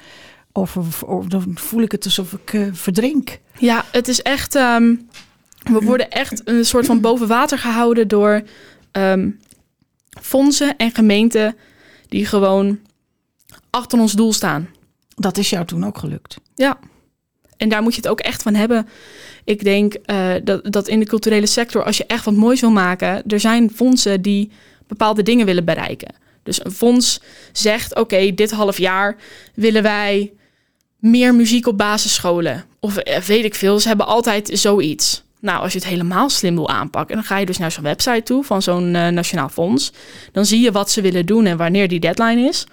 over, 0.52 0.84
dan 1.28 1.52
voel 1.54 1.82
ik 1.82 1.92
het 1.92 2.04
alsof 2.04 2.32
ik 2.32 2.52
uh, 2.52 2.68
verdrink. 2.72 3.40
Ja, 3.58 3.84
het 3.92 4.08
is 4.08 4.22
echt... 4.22 4.54
Um, 4.54 5.08
we 5.62 5.80
worden 5.80 6.10
echt 6.10 6.42
een 6.44 6.64
soort 6.64 6.86
van 6.86 7.00
boven 7.00 7.28
water 7.28 7.58
gehouden 7.58 8.08
door... 8.08 8.42
Um, 8.92 9.40
fondsen 10.20 10.76
en 10.76 10.94
gemeenten 10.94 11.56
die 12.08 12.26
gewoon 12.26 12.78
achter 13.70 13.98
ons 13.98 14.12
doel 14.12 14.32
staan. 14.32 14.68
Dat 15.14 15.38
is 15.38 15.50
jou 15.50 15.66
toen 15.66 15.86
ook 15.86 15.98
gelukt. 15.98 16.36
Ja. 16.54 16.78
En 17.56 17.68
daar 17.68 17.82
moet 17.82 17.94
je 17.94 18.00
het 18.00 18.10
ook 18.10 18.20
echt 18.20 18.42
van 18.42 18.54
hebben. 18.54 18.88
Ik 19.44 19.64
denk 19.64 19.96
uh, 20.06 20.32
dat, 20.44 20.72
dat 20.72 20.88
in 20.88 20.98
de 20.98 21.06
culturele 21.06 21.46
sector, 21.46 21.84
als 21.84 21.96
je 21.96 22.06
echt 22.06 22.24
wat 22.24 22.34
moois 22.34 22.60
wil 22.60 22.70
maken, 22.70 23.22
er 23.26 23.40
zijn 23.40 23.70
fondsen 23.70 24.22
die 24.22 24.50
bepaalde 24.86 25.22
dingen 25.22 25.46
willen 25.46 25.64
bereiken. 25.64 26.14
Dus 26.42 26.64
een 26.64 26.72
fonds 26.72 27.20
zegt: 27.52 27.94
oké, 27.94 28.34
dit 28.34 28.50
half 28.50 28.78
jaar 28.78 29.16
willen 29.54 29.82
wij 29.82 30.32
meer 30.98 31.34
muziek 31.34 31.66
op 31.66 31.78
basisscholen. 31.78 32.64
Of 32.80 32.96
eh, 32.96 33.18
weet 33.20 33.44
ik 33.44 33.54
veel, 33.54 33.78
ze 33.78 33.88
hebben 33.88 34.06
altijd 34.06 34.50
zoiets. 34.52 35.22
Nou, 35.42 35.62
als 35.62 35.72
je 35.72 35.78
het 35.78 35.88
helemaal 35.88 36.30
slim 36.30 36.54
wil 36.54 36.68
aanpakken, 36.68 37.14
dan 37.14 37.24
ga 37.24 37.38
je 37.38 37.46
dus 37.46 37.58
naar 37.58 37.72
zo'n 37.72 37.82
website 37.82 38.22
toe 38.22 38.44
van 38.44 38.62
zo'n 38.62 38.94
uh, 38.94 39.08
nationaal 39.08 39.48
fonds. 39.48 39.92
Dan 40.32 40.44
zie 40.44 40.60
je 40.60 40.72
wat 40.72 40.90
ze 40.90 41.00
willen 41.00 41.26
doen 41.26 41.46
en 41.46 41.56
wanneer 41.56 41.88
die 41.88 42.00
deadline 42.00 42.48
is. 42.48 42.66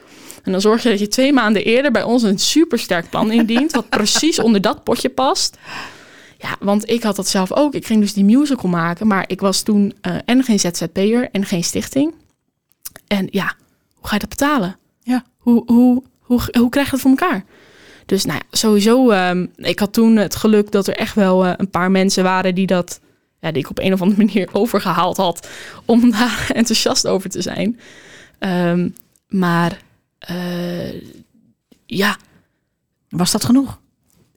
En 0.43 0.51
dan 0.51 0.61
zorg 0.61 0.83
je 0.83 0.89
dat 0.89 0.99
je 0.99 1.07
twee 1.07 1.33
maanden 1.33 1.63
eerder 1.63 1.91
bij 1.91 2.03
ons 2.03 2.23
een 2.23 2.39
supersterk 2.39 3.09
plan 3.09 3.31
indient, 3.39 3.71
wat 3.71 3.89
precies 3.89 4.39
onder 4.39 4.61
dat 4.61 4.83
potje 4.83 5.09
past. 5.09 5.57
Ja, 6.37 6.55
want 6.59 6.89
ik 6.89 7.03
had 7.03 7.15
dat 7.15 7.27
zelf 7.27 7.53
ook. 7.53 7.73
Ik 7.73 7.85
ging 7.85 8.01
dus 8.01 8.13
die 8.13 8.23
musical 8.23 8.69
maken, 8.69 9.07
maar 9.07 9.23
ik 9.27 9.39
was 9.41 9.61
toen 9.61 9.93
uh, 10.01 10.15
en 10.25 10.43
geen 10.43 10.59
ZZP'er 10.59 11.29
en 11.31 11.45
geen 11.45 11.63
stichting. 11.63 12.13
En 13.07 13.27
ja, 13.31 13.53
hoe 13.93 14.07
ga 14.07 14.13
je 14.13 14.19
dat 14.19 14.29
betalen? 14.29 14.77
Ja. 15.01 15.23
Hoe, 15.37 15.63
hoe, 15.65 16.03
hoe, 16.19 16.41
hoe 16.57 16.69
krijg 16.69 16.85
je 16.85 16.91
dat 16.91 17.01
voor 17.01 17.09
elkaar? 17.09 17.45
Dus 18.09 18.25
nou 18.25 18.37
ja, 18.39 18.57
sowieso, 18.57 19.09
ehm, 19.09 19.45
ik 19.55 19.79
had 19.79 19.93
toen 19.93 20.15
het 20.15 20.35
geluk 20.35 20.71
dat 20.71 20.87
er 20.87 20.95
echt 20.95 21.15
wel 21.15 21.45
eh, 21.45 21.53
een 21.57 21.69
paar 21.69 21.91
mensen 21.91 22.23
waren 22.23 22.55
die 22.55 22.67
dat, 22.67 22.99
ja, 23.39 23.51
die 23.51 23.63
ik 23.63 23.69
op 23.69 23.79
een 23.79 23.93
of 23.93 24.01
andere 24.01 24.21
manier 24.25 24.49
overgehaald 24.51 25.17
had 25.17 25.47
om 25.85 26.11
daar 26.11 26.49
enthousiast 26.53 27.07
over 27.07 27.29
te 27.29 27.41
zijn. 27.41 27.79
Ehm, 28.39 28.89
maar 29.27 29.81
eh, 30.19 31.01
ja, 31.85 32.17
Was 33.09 33.31
dat 33.31 33.43
genoeg? 33.45 33.79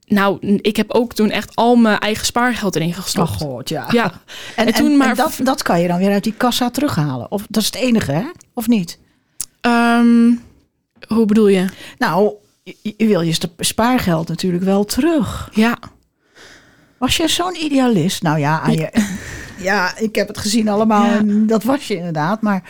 nou, 0.05 0.57
ik 0.61 0.75
heb 0.75 0.91
ook 0.91 1.13
toen 1.13 1.29
echt 1.29 1.55
al 1.55 1.75
mijn 1.75 1.99
eigen 1.99 2.25
spaargeld 2.25 2.75
erin 2.75 2.89
Oh 2.89 2.95
gestopt. 2.95 3.29
god, 3.29 3.69
ja. 3.69 3.87
Ja, 3.91 4.11
En, 4.55 4.67
En 4.67 4.73
toen 4.73 4.91
en- 4.91 4.97
maar- 4.97 5.09
en 5.09 5.15
dat, 5.15 5.39
dat 5.43 5.61
kan 5.63 5.81
je 5.81 5.87
dan 5.87 5.97
weer 5.97 6.11
uit 6.11 6.23
die 6.23 6.33
kassa 6.37 6.69
terughalen. 6.69 7.31
Of 7.31 7.45
dat 7.49 7.61
is 7.61 7.67
het 7.67 7.75
enige, 7.75 8.11
hè? 8.11 8.23
Of 8.53 8.67
niet? 8.67 8.99
Ehm, 9.61 10.31
hoe 11.07 11.25
bedoel 11.25 11.47
je? 11.47 11.65
Nou, 11.97 12.33
je, 12.63 12.93
je 12.97 13.05
wil 13.07 13.21
je 13.21 13.37
spaargeld 13.57 14.27
natuurlijk 14.27 14.63
wel 14.63 14.83
terug. 14.85 15.49
Ja, 15.53 15.77
Was 16.97 17.17
je 17.17 17.27
zo'n 17.27 17.55
idealist? 17.63 18.21
Nou 18.21 18.39
ja, 18.39 18.59
aan 18.59 18.73
je, 18.73 18.89
ja, 19.69 19.97
ik 19.97 20.15
heb 20.15 20.27
het 20.27 20.37
gezien 20.37 20.69
allemaal. 20.69 21.05
Ja. 21.05 21.17
En 21.17 21.47
dat 21.47 21.63
was 21.63 21.87
je 21.87 21.95
inderdaad. 21.95 22.41
Maar, 22.41 22.69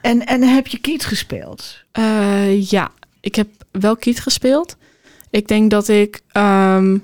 en, 0.00 0.26
en 0.26 0.42
heb 0.42 0.66
je 0.66 0.78
kiet 0.78 1.04
gespeeld? 1.04 1.84
Eh, 1.92 2.70
ja, 2.70 2.90
ik 3.20 3.34
heb 3.34 3.48
wel 3.70 3.96
kiet 3.96 4.20
gespeeld. 4.20 4.76
Ik 5.30 5.48
denk 5.48 5.70
dat 5.70 5.88
ik. 5.88 6.20
ehm, 6.32 6.98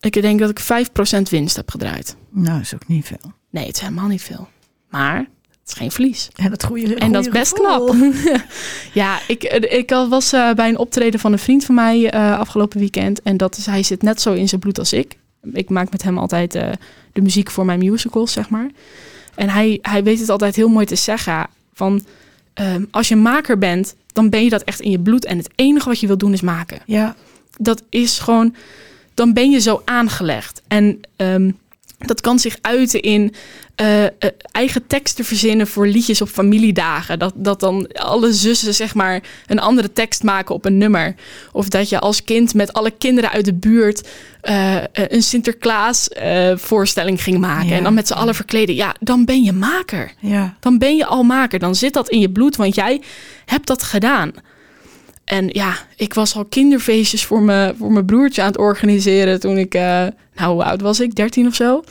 ik 0.00 0.22
denk 0.22 0.38
dat 0.40 0.50
ik 0.50 0.60
5% 0.60 1.22
winst 1.30 1.56
heb 1.56 1.70
gedraaid. 1.70 2.16
Nou, 2.30 2.52
dat 2.56 2.62
is 2.62 2.74
ook 2.74 2.88
niet 2.88 3.06
veel. 3.06 3.32
Nee, 3.50 3.66
het 3.66 3.74
is 3.74 3.80
helemaal 3.80 4.06
niet 4.08 4.22
veel. 4.22 4.48
Maar 4.88 5.26
het 5.68 5.76
is 5.76 5.82
geen 5.82 5.92
verlies. 5.92 6.28
En 6.36 6.50
dat 6.50 6.64
goede 6.64 6.94
En 6.94 7.12
dat 7.12 7.26
is 7.26 7.32
best 7.32 7.56
gevoel. 7.56 7.86
knap. 7.86 8.14
ja, 8.92 9.18
ik, 9.28 9.44
ik 9.64 9.90
was 9.90 10.32
eh, 10.32 10.52
bij 10.52 10.68
een 10.68 10.78
optreden 10.78 11.20
van 11.20 11.32
een 11.32 11.38
vriend 11.38 11.64
van 11.64 11.74
mij 11.74 12.10
eh, 12.10 12.38
afgelopen 12.38 12.78
weekend. 12.78 13.22
En 13.22 13.36
dat 13.36 13.56
is, 13.56 13.66
hij 13.66 13.82
zit 13.82 14.02
net 14.02 14.20
zo 14.20 14.32
in 14.32 14.48
zijn 14.48 14.60
bloed 14.60 14.78
als 14.78 14.92
ik. 14.92 15.16
Ik 15.52 15.68
maak 15.68 15.90
met 15.90 16.02
hem 16.02 16.18
altijd 16.18 16.54
eh, 16.54 16.70
de 17.12 17.20
muziek 17.20 17.50
voor 17.50 17.64
mijn 17.64 17.78
musicals, 17.78 18.32
zeg 18.32 18.48
maar. 18.48 18.70
En 19.34 19.48
hij, 19.48 19.78
hij 19.82 20.02
weet 20.02 20.20
het 20.20 20.28
altijd 20.28 20.56
heel 20.56 20.68
mooi 20.68 20.86
te 20.86 20.96
zeggen. 20.96 21.46
Van, 21.74 22.04
ehm, 22.54 22.84
als 22.90 23.08
je 23.08 23.16
maker 23.16 23.58
bent, 23.58 23.94
dan 24.12 24.28
ben 24.28 24.44
je 24.44 24.50
dat 24.50 24.62
echt 24.62 24.80
in 24.80 24.90
je 24.90 25.00
bloed. 25.00 25.24
En 25.24 25.36
het 25.36 25.50
enige 25.54 25.88
wat 25.88 26.00
je 26.00 26.06
wil 26.06 26.18
doen 26.18 26.32
is 26.32 26.40
maken 26.40 26.78
Ja, 26.86 27.16
dat 27.58 27.82
is 27.88 28.18
gewoon, 28.18 28.54
dan 29.14 29.32
ben 29.32 29.50
je 29.50 29.60
zo 29.60 29.82
aangelegd. 29.84 30.62
En 30.68 31.00
ehm, 31.16 31.50
dat 31.98 32.20
kan 32.20 32.38
zich 32.38 32.56
uiten 32.60 33.00
in 33.00 33.34
eh, 33.74 34.04
eh, 34.04 34.10
eigen 34.50 34.86
teksten 34.86 35.24
verzinnen 35.24 35.66
voor 35.66 35.86
liedjes 35.86 36.22
op 36.22 36.28
familiedagen. 36.28 37.18
Dat, 37.18 37.32
dat 37.36 37.60
dan 37.60 37.86
alle 37.92 38.32
zussen 38.32 38.74
zeg 38.74 38.94
maar 38.94 39.22
een 39.46 39.58
andere 39.58 39.92
tekst 39.92 40.22
maken 40.22 40.54
op 40.54 40.64
een 40.64 40.78
nummer. 40.78 41.14
Of 41.52 41.68
dat 41.68 41.88
je 41.88 41.98
als 41.98 42.24
kind 42.24 42.54
met 42.54 42.72
alle 42.72 42.90
kinderen 42.90 43.30
uit 43.30 43.44
de 43.44 43.54
buurt 43.54 44.08
eh, 44.40 44.76
een 44.92 45.22
Sinterklaas 45.22 46.08
voorstelling 46.54 47.22
ging 47.22 47.38
maken. 47.38 47.68
Ja. 47.68 47.76
En 47.76 47.82
dan 47.82 47.94
met 47.94 48.06
z'n 48.06 48.12
allen 48.12 48.34
verkleden. 48.34 48.74
Ja, 48.74 48.94
dan 49.00 49.24
ben 49.24 49.42
je 49.42 49.52
maker. 49.52 50.12
ja. 50.20 50.56
Dan 50.60 50.78
ben 50.78 50.96
je 50.96 51.06
al 51.06 51.22
maker. 51.22 51.58
Dan 51.58 51.74
zit 51.74 51.92
dat 51.92 52.08
in 52.08 52.20
je 52.20 52.30
bloed, 52.30 52.56
want 52.56 52.74
jij 52.74 53.02
hebt 53.44 53.66
dat 53.66 53.82
gedaan. 53.82 54.32
En 55.28 55.48
ja, 55.52 55.76
ik 55.96 56.14
was 56.14 56.36
al 56.36 56.44
kinderfeestjes 56.44 57.24
voor 57.24 57.42
mijn, 57.42 57.76
voor 57.76 57.92
mijn 57.92 58.04
broertje 58.04 58.42
aan 58.42 58.48
het 58.48 58.58
organiseren 58.58 59.40
toen 59.40 59.58
ik, 59.58 59.74
eh, 59.74 60.06
nou 60.34 60.52
hoe 60.52 60.64
oud 60.64 60.80
was 60.80 61.00
ik, 61.00 61.14
13 61.14 61.46
of 61.46 61.54
zo. 61.54 61.82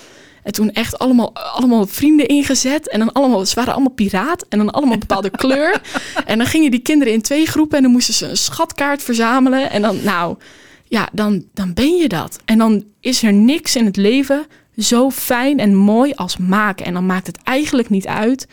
En 0.43 0.53
toen 0.53 0.71
echt 0.71 0.99
allemaal, 0.99 1.33
allemaal 1.33 1.87
vrienden 1.87 2.27
ingezet. 2.27 2.89
En 2.89 2.99
dan 2.99 3.11
allemaal, 3.11 3.45
ze 3.45 3.55
waren 3.55 3.73
allemaal 3.73 3.91
piraat. 3.93 4.45
En 4.49 4.57
dan 4.57 4.71
allemaal 4.71 4.93
een 4.93 4.99
bepaalde 4.99 5.29
kleur. 5.43 5.81
En 6.25 6.37
dan 6.37 6.47
gingen 6.47 6.71
die 6.71 6.79
kinderen 6.79 7.13
in 7.13 7.21
twee 7.21 7.45
groepen. 7.45 7.77
En 7.77 7.83
dan 7.83 7.91
moesten 7.91 8.13
ze 8.13 8.27
een 8.27 8.37
schatkaart 8.37 9.03
verzamelen. 9.03 9.71
En 9.71 9.81
dan, 9.81 10.03
nou, 10.03 10.37
ja, 10.83 11.09
dan, 11.11 11.45
dan 11.53 11.73
ben 11.73 11.95
je 11.95 12.07
dat. 12.07 12.39
En 12.45 12.57
dan 12.57 12.83
is 12.99 13.23
er 13.23 13.33
niks 13.33 13.75
in 13.75 13.85
het 13.85 13.97
leven 13.97 14.45
zo 14.77 15.09
fijn 15.09 15.59
en 15.59 15.75
mooi 15.75 16.13
als 16.13 16.37
maken. 16.37 16.85
En 16.85 16.93
dan 16.93 17.05
maakt 17.05 17.27
het 17.27 17.37
eigenlijk 17.43 17.89
niet 17.89 18.07
uit 18.07 18.47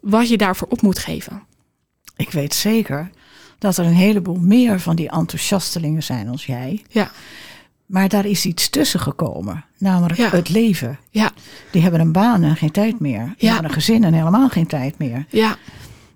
wat 0.00 0.28
je 0.28 0.36
daarvoor 0.36 0.68
op 0.68 0.82
moet 0.82 0.98
geven. 0.98 1.42
Ik 2.16 2.30
weet 2.30 2.54
zeker 2.54 3.10
dat 3.64 3.76
er 3.76 3.84
een 3.86 3.92
heleboel 3.94 4.38
meer 4.40 4.80
van 4.80 4.96
die 4.96 5.10
enthousiastelingen 5.10 6.02
zijn 6.02 6.28
als 6.28 6.46
jij. 6.46 6.82
Ja, 6.88 7.10
Maar 7.86 8.08
daar 8.08 8.26
is 8.26 8.44
iets 8.44 8.68
tussen 8.68 9.00
gekomen. 9.00 9.64
Namelijk 9.78 10.18
Ja. 10.18 10.30
het 10.30 10.48
leven. 10.48 10.98
ja, 11.10 11.30
Die 11.70 11.82
hebben 11.82 12.00
een 12.00 12.12
baan 12.12 12.42
en 12.42 12.56
geen 12.56 12.70
tijd 12.70 13.00
meer. 13.00 13.24
Die 13.24 13.34
Ja. 13.36 13.52
hebben 13.52 13.64
een 13.64 13.74
gezin 13.76 14.04
en 14.04 14.12
helemaal 14.12 14.48
geen 14.48 14.66
tijd 14.66 14.98
meer. 14.98 15.26
ja, 15.28 15.56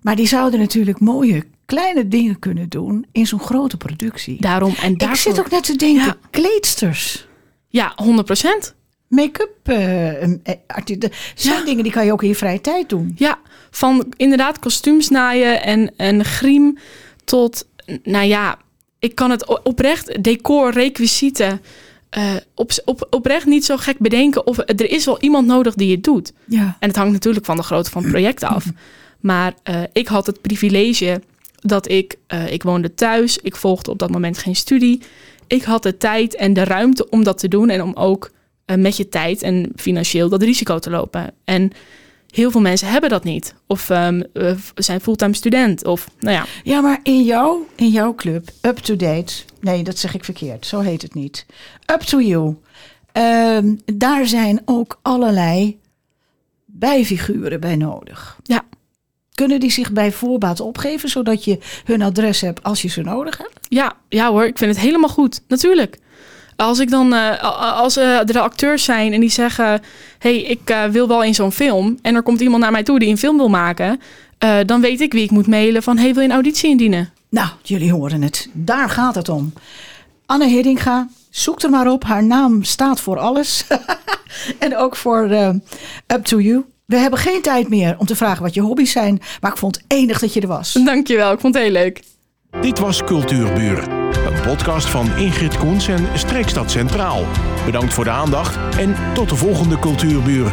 Maar 0.03 0.17
die 0.17 0.27
zouden 0.27 0.61
natuurlijk 0.61 1.01
mooie 1.01 1.45
kleine 1.67 2.09
dingen 2.09 2.39
kunnen 2.39 2.69
doen 2.69 3.07
in 3.13 3.27
zo'n 3.27 3.41
grote 3.41 3.77
productie. 3.77 4.41
daarom. 4.41 4.75
En 4.83 4.97
daarvoor, 4.97 5.17
Ik 5.17 5.23
zit 5.37 5.39
ook 5.45 5.51
net 5.51 5.65
te 5.65 5.77
denken, 5.77 6.05
Ja. 6.05 6.17
kleedsters. 6.31 7.27
Ja, 7.69 7.93
100 7.97 8.27
procent. 8.27 8.75
Make-up, 9.09 9.51
de- 9.65 11.11
zijn 11.35 11.59
Ja. 11.59 11.65
dingen 11.65 11.83
die 11.83 11.93
kan 11.93 12.05
je 12.05 12.13
ook 12.13 12.23
in 12.23 12.29
je 12.29 12.35
vrije 12.35 12.61
tijd 12.61 12.89
doen. 12.89 13.13
Ja, 13.17 13.39
van 13.71 14.13
inderdaad 14.17 14.59
kostuums 14.59 15.09
naaien 15.09 15.63
en, 15.63 15.93
en 15.97 16.25
griem 16.25 16.79
tot, 17.29 17.67
nou 18.03 18.27
ja, 18.27 18.59
ik 18.99 19.15
kan 19.15 19.31
het 19.31 19.63
oprecht, 19.63 20.23
decor, 20.23 20.73
requisieten, 20.73 21.61
eh, 22.11 22.35
op, 22.55 22.71
op, 22.85 23.07
oprecht 23.11 23.47
niet 23.47 23.65
zo 23.65 23.77
gek 23.77 23.99
bedenken. 23.99 24.47
Of 24.47 24.59
er 24.59 24.91
is 24.91 25.05
wel 25.05 25.21
iemand 25.21 25.47
nodig 25.47 25.75
die 25.75 25.91
het 25.91 26.05
doet. 26.05 26.33
Ja. 26.47 26.77
En 26.81 26.89
het 26.89 26.97
hangt 26.97 27.13
natuurlijk 27.13 27.45
van 27.45 27.57
de 27.57 27.63
grootte 27.63 27.91
van 27.91 28.03
het 28.03 28.11
project 28.11 28.43
af. 28.43 28.65
Maar 29.21 29.55
eh, 29.63 29.83
ik 29.93 30.09
had 30.09 30.27
het 30.27 30.41
privilege 30.41 31.23
dat 31.61 31.91
ik, 31.91 32.17
eh, 32.27 32.53
ik 32.53 32.63
woonde 32.63 32.95
thuis, 32.95 33.39
ik 33.39 33.57
volgde 33.57 33.91
op 33.91 33.99
dat 33.99 34.11
moment 34.11 34.39
geen 34.39 34.57
studie. 34.57 35.03
Ik 35.47 35.63
had 35.63 35.83
de 35.83 35.97
tijd 35.97 36.35
en 36.35 36.53
de 36.53 36.65
ruimte 36.65 37.09
om 37.09 37.25
dat 37.25 37.39
te 37.39 37.49
doen 37.49 37.69
en 37.69 37.83
om 37.83 37.93
ook 37.95 38.31
met 38.77 38.97
je 38.97 39.09
tijd 39.09 39.43
en 39.43 39.73
financieel 39.77 40.29
dat 40.29 40.43
risico 40.43 40.79
te 40.79 40.91
lopen. 40.91 41.35
En 41.45 41.73
heel 42.31 42.51
veel 42.51 42.61
mensen 42.61 42.89
hebben 42.89 43.11
dat 43.11 43.25
niet. 43.25 43.55
Of 43.67 43.91
eh, 43.91 44.09
zijn 44.75 45.01
fulltime 45.01 45.35
student. 45.35 45.85
Of 45.85 46.09
nou 46.21 46.35
ja, 46.35 46.45
Ja, 46.65 46.81
maar 46.81 47.01
in, 47.03 47.23
jou, 47.23 47.59
in 47.77 47.89
jouw 47.89 48.15
club, 48.15 48.49
Up 48.63 48.77
to 48.77 48.97
Date. 48.97 49.33
Nee, 49.61 49.83
dat 49.83 49.99
zeg 49.99 50.15
ik 50.15 50.25
verkeerd. 50.25 50.67
Zo 50.67 50.81
heet 50.81 51.03
het 51.03 51.15
niet. 51.15 51.47
Up 51.93 52.01
to 52.01 52.21
You. 52.21 52.57
Ehm, 53.13 53.75
daar 53.95 54.27
zijn 54.27 54.63
ook 54.65 54.99
allerlei 55.03 55.79
bijfiguren 56.65 57.61
bij 57.61 57.77
nodig. 57.77 58.37
ja, 58.43 58.65
Kunnen 59.35 59.61
die 59.61 59.71
zich 59.71 59.93
bij 59.93 60.13
voorbaat 60.13 60.61
opgeven, 60.61 61.09
zodat 61.09 61.45
je 61.45 61.59
hun 61.85 62.03
adres 62.03 62.41
hebt 62.41 62.63
als 62.63 62.83
je 62.83 62.89
ze 62.89 63.03
nodig 63.03 63.39
hebt? 63.39 63.59
Ja, 63.69 63.97
ja 64.09 64.31
hoor, 64.31 64.47
ik 64.47 64.59
vind 64.59 64.75
het 64.75 64.85
helemaal 64.85 65.09
goed. 65.09 65.41
Natuurlijk. 65.49 65.99
Als 66.61 66.79
ik 66.79 66.91
dan, 66.91 67.15
eh, 67.15 67.43
als 67.77 67.97
eh, 67.97 68.29
er 68.29 68.39
acteurs 68.39 68.85
zijn 68.85 69.13
en 69.13 69.21
die 69.21 69.31
zeggen: 69.31 69.83
hey, 70.19 70.37
ik 70.43 70.71
eh, 70.71 70.85
wil 70.85 71.09
wel 71.09 71.23
in 71.23 71.35
zo'n 71.35 71.53
film. 71.53 71.99
En 72.03 72.15
er 72.15 72.23
komt 72.23 72.41
iemand 72.41 72.63
naar 72.63 72.73
mij 72.73 72.83
toe 72.83 72.99
die 72.99 73.09
een 73.09 73.19
film 73.19 73.37
wil 73.37 73.49
maken. 73.49 74.01
dan 74.67 74.81
weet 74.81 75.01
ik 75.01 75.13
wie 75.13 75.23
ik 75.23 75.31
moet 75.31 75.47
mailen 75.47 75.83
van: 75.83 75.99
hey, 75.99 76.13
wil 76.13 76.23
je 76.23 76.29
een 76.29 76.35
auditie 76.35 76.71
indienen? 76.71 77.13
Nou, 77.31 77.49
jullie 77.63 77.93
horen 77.93 78.23
het. 78.23 78.49
Daar 78.53 78.91
gaat 78.91 79.15
het 79.15 79.29
om. 79.29 79.53
Anne 80.27 80.47
Hiddinga, 80.47 81.09
zoek 81.31 81.63
er 81.63 81.71
maar 81.71 81.91
op. 81.91 82.05
Haar 82.05 82.25
naam 82.25 82.63
staat 82.63 83.01
voor 83.01 83.19
alles. 83.19 83.65
en 84.59 84.77
ook 84.77 84.97
voor 84.97 85.31
Up 86.07 86.25
to 86.25 86.41
You. 86.41 86.65
We 86.85 86.97
hebben 86.97 87.19
geen 87.19 87.43
tijd 87.43 87.69
meer 87.69 87.95
om 87.99 88.07
te 88.07 88.17
vragen 88.17 88.43
wat 88.43 88.55
je 88.55 88.61
hobby's 88.61 88.93
zijn. 88.93 89.21
Maar 89.41 89.51
ik 89.51 89.59
vond 89.59 89.77
het 89.77 89.85
enig 89.89 90.19
dat 90.19 90.33
je 90.33 90.41
er 90.41 90.49
was. 90.49 90.73
Dankjewel, 90.73 91.33
ik 91.33 91.41
vond 91.41 91.55
het 91.55 91.63
heel 91.63 91.73
leuk. 91.73 92.03
Dit 92.51 92.79
was 92.79 93.05
Cultuurburen, 93.05 93.91
een 94.27 94.41
podcast 94.43 94.87
van 94.87 95.17
Ingrid 95.17 95.59
Koens 95.59 95.89
en 95.89 96.19
Streekstad 96.19 96.71
Centraal. 96.71 97.25
Bedankt 97.65 97.95
voor 97.95 98.05
de 98.05 98.11
aandacht 98.11 98.77
en 98.79 98.95
tot 99.15 99.29
de 99.29 99.37
volgende 99.37 99.79
Cultuurburen. 99.79 100.53